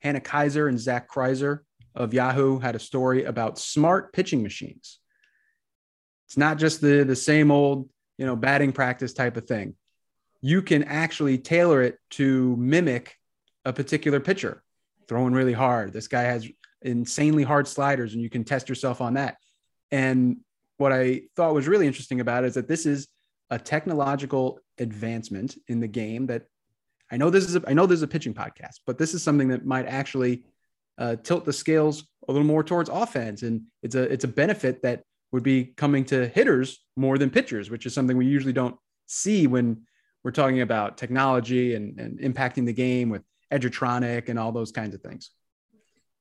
[0.00, 1.60] Hannah Keyser and Zach Crizer
[1.94, 4.98] of Yahoo had a story about smart pitching machines.
[6.26, 9.74] It's not just the the same old, you know, batting practice type of thing.
[10.40, 13.16] You can actually tailor it to mimic
[13.64, 14.62] a particular pitcher
[15.08, 15.92] throwing really hard.
[15.92, 16.48] This guy has
[16.82, 19.36] insanely hard sliders, and you can test yourself on that.
[19.90, 20.38] And
[20.78, 23.08] what I thought was really interesting about it is that this is
[23.50, 26.42] a technological advancement in the game that
[27.10, 29.22] I know this is a, I know this is a pitching podcast, but this is
[29.22, 30.44] something that might actually
[30.98, 34.82] uh, tilt the scales a little more towards offense, and it's a it's a benefit
[34.82, 35.02] that
[35.32, 39.46] would be coming to hitters more than pitchers, which is something we usually don't see
[39.46, 39.82] when
[40.24, 43.22] we're talking about technology and, and impacting the game with
[43.52, 45.30] Edgertronic and all those kinds of things.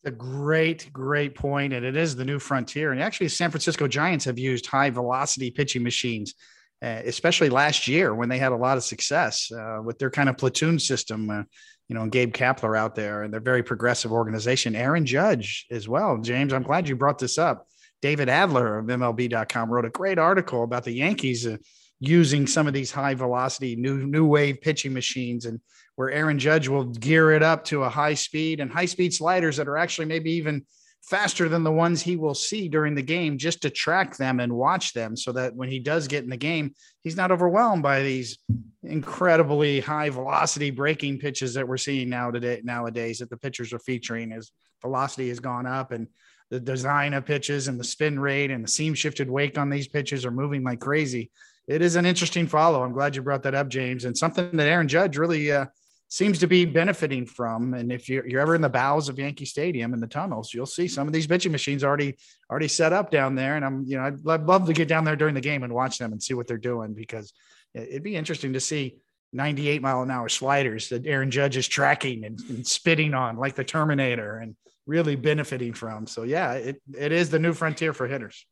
[0.03, 2.91] A great, great point, and it is the new frontier.
[2.91, 6.35] And actually, San Francisco Giants have used high velocity pitching machines
[6.81, 10.29] uh, especially last year when they had a lot of success uh, with their kind
[10.29, 11.29] of platoon system.
[11.29, 11.43] Uh,
[11.87, 14.75] you know, Gabe Kapler out there, and they're very progressive organization.
[14.75, 16.17] Aaron Judge as well.
[16.17, 17.67] James, I'm glad you brought this up.
[18.05, 21.57] David Adler of MLB.com wrote a great article about the Yankees uh,
[21.99, 25.59] using some of these high velocity new new wave pitching machines and
[25.95, 29.57] where Aaron Judge will gear it up to a high speed and high speed sliders
[29.57, 30.63] that are actually maybe even
[31.01, 34.53] faster than the ones he will see during the game just to track them and
[34.53, 38.03] watch them so that when he does get in the game, he's not overwhelmed by
[38.03, 38.37] these
[38.83, 43.79] incredibly high velocity breaking pitches that we're seeing now today nowadays that the pitchers are
[43.79, 44.51] featuring as
[44.83, 46.07] velocity has gone up and
[46.49, 49.87] the design of pitches and the spin rate and the seam shifted wake on these
[49.87, 51.31] pitches are moving like crazy.
[51.67, 52.83] It is an interesting follow.
[52.83, 55.65] I'm glad you brought that up, James, and something that Aaron Judge really uh,
[56.07, 57.73] seems to be benefiting from.
[57.73, 60.67] And if you're, you're ever in the bowels of Yankee Stadium in the tunnels, you'll
[60.67, 62.17] see some of these pitching machines already
[62.49, 63.55] already set up down there.
[63.55, 65.73] And I'm, you know, I'd, I'd love to get down there during the game and
[65.73, 67.33] watch them and see what they're doing because
[67.73, 68.97] it'd be interesting to see
[69.33, 73.55] 98 mile an hour sliders that Aaron Judge is tracking and, and spitting on like
[73.55, 74.55] the Terminator and
[74.85, 76.07] really benefiting from.
[76.07, 78.45] So yeah, it, it is the new frontier for hitters.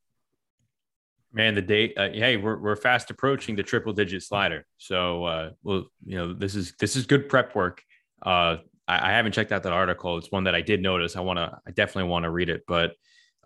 [1.32, 1.94] Man, the date.
[1.98, 4.66] Uh, hey, we're we're fast approaching the triple digit slider.
[4.78, 7.82] So, uh, well, you know, this is this is good prep work.
[8.22, 8.58] Uh,
[8.88, 10.18] I, I haven't checked out that article.
[10.20, 11.16] It's one that I did notice.
[11.16, 11.60] I want to.
[11.66, 12.66] I definitely want to read it.
[12.68, 12.94] But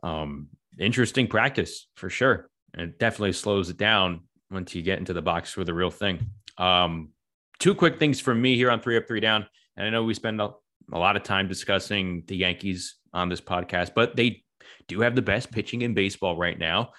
[0.03, 2.49] um, interesting practice for sure.
[2.73, 4.21] And it definitely slows it down
[4.51, 6.29] once you get into the box for the real thing.
[6.57, 7.09] Um,
[7.59, 9.45] two quick things for me here on three up, three down.
[9.75, 10.41] And I know we spend
[10.91, 14.43] a, lot of time discussing the Yankees on this podcast, but they
[14.87, 16.91] do have the best pitching in baseball right now.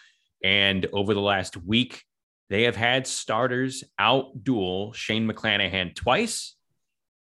[0.44, 2.02] And over the last week,
[2.50, 6.54] they have had starters out duel Shane McClanahan twice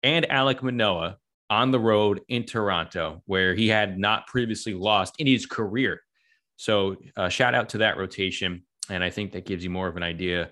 [0.03, 1.17] and Alek Manoah
[1.49, 6.01] on the road in Toronto, where he had not previously lost in his career.
[6.57, 8.63] So, uh, shout out to that rotation.
[8.89, 10.51] And I think that gives you more of an idea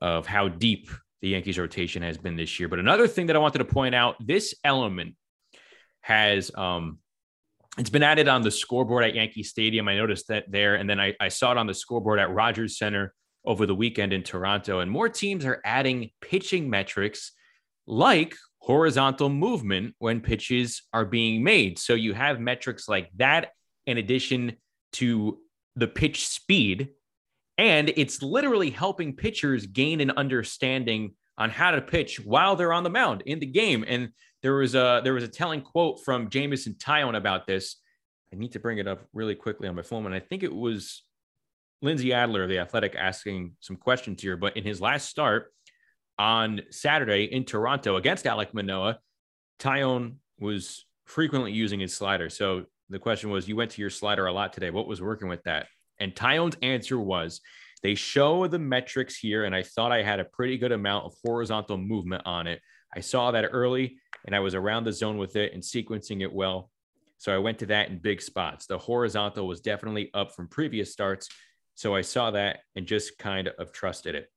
[0.00, 0.90] of how deep
[1.20, 2.68] the Yankees rotation has been this year.
[2.68, 5.14] But another thing that I wanted to point out this element
[6.08, 6.98] has um,
[7.76, 9.88] it's been added on the scoreboard at Yankee Stadium.
[9.88, 10.76] I noticed that there.
[10.76, 13.12] And then I, I saw it on the scoreboard at Rogers Center
[13.44, 14.80] over the weekend in Toronto.
[14.80, 17.32] And more teams are adding pitching metrics
[17.86, 21.78] like horizontal movement when pitches are being made.
[21.78, 23.50] So you have metrics like that
[23.86, 24.56] in addition
[24.94, 25.38] to
[25.76, 26.88] the pitch speed.
[27.58, 32.82] And it's literally helping pitchers gain an understanding on how to pitch while they're on
[32.82, 33.84] the mound in the game.
[33.86, 34.08] And
[34.42, 37.76] there was a there was a telling quote from Jameson Taillon about this.
[38.32, 40.54] I need to bring it up really quickly on my phone, and I think it
[40.54, 41.02] was
[41.80, 44.36] Lindsey Adler of the Athletic asking some questions here.
[44.36, 45.52] But in his last start
[46.18, 48.98] on Saturday in Toronto against Alek Manoah,
[49.58, 52.28] Taillon was frequently using his slider.
[52.28, 54.70] So the question was, you went to your slider a lot today.
[54.70, 55.66] What was working with that?
[55.98, 57.40] And Taillon's answer was,
[57.82, 61.14] they show the metrics here, and I thought I had a pretty good amount of
[61.24, 62.60] horizontal movement on it.
[62.94, 66.32] I saw that early and I was around the zone with it and sequencing it
[66.32, 66.70] well.
[67.18, 68.66] So I went to that in big spots.
[68.66, 71.28] The horizontal was definitely up from previous starts.
[71.74, 74.30] So I saw that and just kind of trusted it.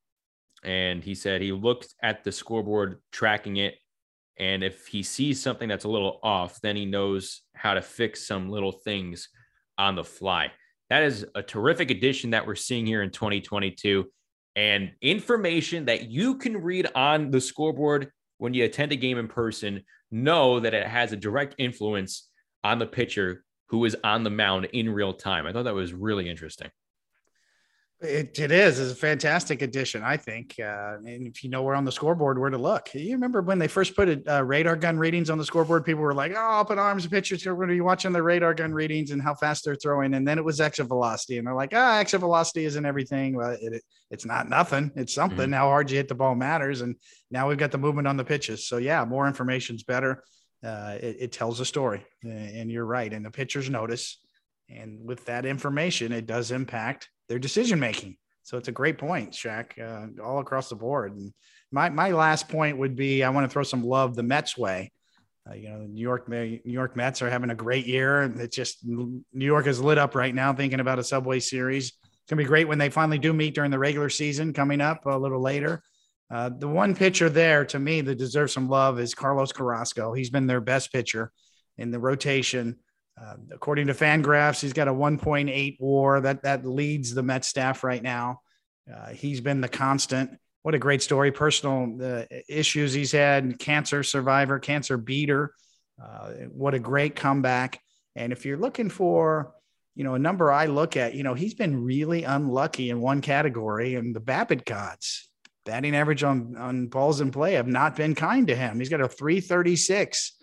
[0.64, 3.76] And he said he looked at the scoreboard tracking it
[4.38, 8.26] And if he sees something that's a little off, then he knows how to fix
[8.26, 9.30] some little things
[9.78, 10.52] on the fly.
[10.90, 14.06] That is a terrific addition that we're seeing here in 2022
[14.56, 18.12] and information that you can read on the scoreboard
[18.42, 19.84] when you attend a game in person.
[20.10, 22.28] Know that it has a direct influence
[22.64, 25.46] on the pitcher who is on the mound in real time.
[25.46, 26.70] I thought that was really interesting.
[28.02, 28.80] It, it is.
[28.80, 30.56] It's a fantastic addition, I think.
[30.60, 33.60] Uh, and if you know where on the scoreboard where to look, you remember when
[33.60, 36.62] they first put a, uh, radar gun readings on the scoreboard, people were like, "Oh,
[36.62, 39.22] up in arms and pitchers, we're going to be watching the radar gun readings and
[39.22, 42.22] how fast they're throwing." And then it was exit velocity, and they're like, "Ah, exit
[42.22, 43.36] velocity isn't everything.
[43.36, 44.92] Well, it, it, it's not nothing.
[44.96, 45.38] It's something.
[45.38, 45.54] Mm-hmm.
[45.54, 46.96] How hard you hit the ball matters." And
[47.30, 48.68] now we've got the movement on the pitches.
[48.68, 50.24] So yeah, more information's better.
[50.64, 53.14] Uh, it, it tells a story, and you're right.
[53.14, 54.18] And the pitchers notice,
[54.70, 58.18] and with that information, it does impact their decision making.
[58.44, 61.16] So it's a great point, Shaq, uh, all across the board.
[61.16, 61.32] And
[61.72, 64.92] my my last point would be I want to throw some love the Mets way.
[65.50, 68.24] Uh, you know, New York New York Mets are having a great year.
[68.24, 71.88] And it's just New York is lit up right now, thinking about a Subway Series.
[71.88, 75.06] It's gonna be great when they finally do meet during the regular season coming up
[75.06, 75.82] a little later.
[76.30, 80.12] Uh, the one pitcher there to me that deserves some love is Carlos Carrasco.
[80.12, 81.32] He's been their best pitcher
[81.78, 82.78] in the rotation.
[83.20, 86.22] Uh, according to Fangraphs, he's got a 1.8 WAR.
[86.22, 88.42] That that leads the Met staff right now.
[88.92, 90.38] Uh, he's been the constant.
[90.64, 91.32] What a great story!
[91.32, 95.54] Personal uh, issues he's had, cancer survivor, cancer beater.
[96.02, 97.80] Uh, what a great comeback!
[98.16, 99.54] And if you're looking for,
[99.96, 103.22] you know, a number I look at, you know, he's been really unlucky in one
[103.22, 105.30] category, and the BABIP gods
[105.66, 108.80] batting average on on balls in play have not been kind to him.
[108.80, 110.34] He's got a 336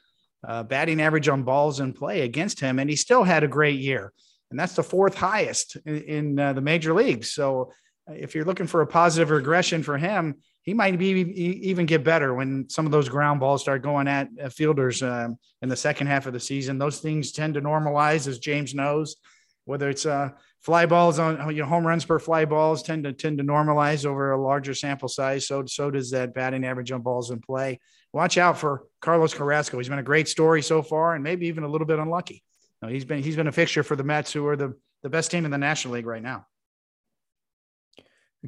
[0.46, 3.80] uh, batting average on balls in play against him, and he still had a great
[3.80, 4.12] year.
[4.50, 7.32] And that's the fourth highest in, in uh, the major leagues.
[7.32, 7.72] So
[8.08, 12.04] uh, if you're looking for a positive regression for him, he might be even get
[12.04, 16.08] better when some of those ground balls start going at fielders um, in the second
[16.08, 16.78] half of the season.
[16.78, 19.16] Those things tend to normalize, as James knows.
[19.64, 20.30] Whether it's uh,
[20.60, 24.04] fly balls on you know home runs per fly balls tend to tend to normalize
[24.04, 25.46] over a larger sample size.
[25.46, 27.80] So so does that batting average on balls in play
[28.12, 29.78] watch out for Carlos Carrasco.
[29.78, 32.42] He's been a great story so far, and maybe even a little bit unlucky.
[32.82, 35.30] No, he's been he's been a fixture for the Mets, who are the the best
[35.30, 36.46] team in the National League right now.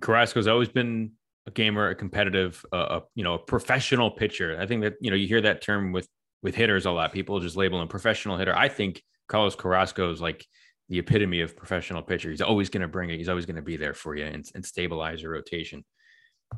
[0.00, 1.12] Carrasco's always been
[1.46, 4.56] a gamer, a competitive, uh, a, you know, a professional pitcher.
[4.60, 6.08] I think that you know you hear that term with
[6.42, 7.12] with hitters a lot.
[7.12, 8.56] People just label him professional hitter.
[8.56, 10.46] I think Carlos Carrasco is like
[10.88, 12.30] the epitome of professional pitcher.
[12.30, 13.16] He's always going to bring it.
[13.16, 15.84] He's always going to be there for you and, and stabilize your rotation.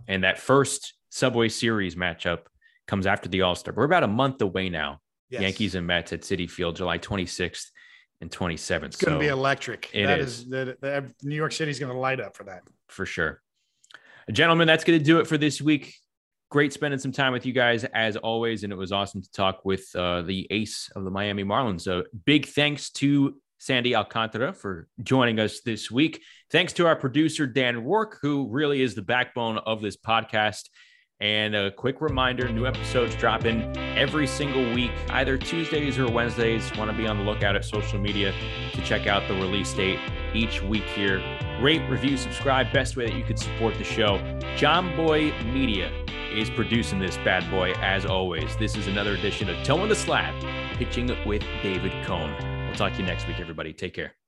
[0.09, 2.47] And that first Subway Series matchup
[2.87, 3.75] comes after the All Star.
[3.75, 5.01] We're about a month away now.
[5.31, 5.43] Yes.
[5.43, 7.71] Yankees and Mets at Citi Field, July 26th
[8.21, 8.85] and 27th.
[8.85, 9.91] It's going to so be electric.
[9.95, 10.41] It that is.
[10.41, 12.63] is that, that New York City is going to light up for that.
[12.89, 13.41] For sure.
[14.31, 15.95] Gentlemen, that's going to do it for this week.
[16.51, 18.63] Great spending some time with you guys as always.
[18.63, 21.81] And it was awesome to talk with uh, the ace of the Miami Marlins.
[21.81, 26.21] So big thanks to Sandy Alcantara for joining us this week.
[26.51, 30.69] Thanks to our producer, Dan Rourke, who really is the backbone of this podcast.
[31.21, 36.71] And a quick reminder new episodes dropping every single week, either Tuesdays or Wednesdays.
[36.77, 38.35] Want to be on the lookout at social media
[38.73, 40.01] to check out the release date
[40.35, 41.23] each week here.
[41.61, 42.73] Rate, review, subscribe.
[42.73, 44.19] Best way that you could support the show.
[44.57, 45.93] John Boy Media
[46.33, 48.57] is producing this bad boy as always.
[48.57, 50.35] This is another edition of Toeing the Slab,
[50.77, 52.35] pitching with David Cone.
[52.67, 53.73] We'll talk to you next week, everybody.
[53.73, 54.22] Take care.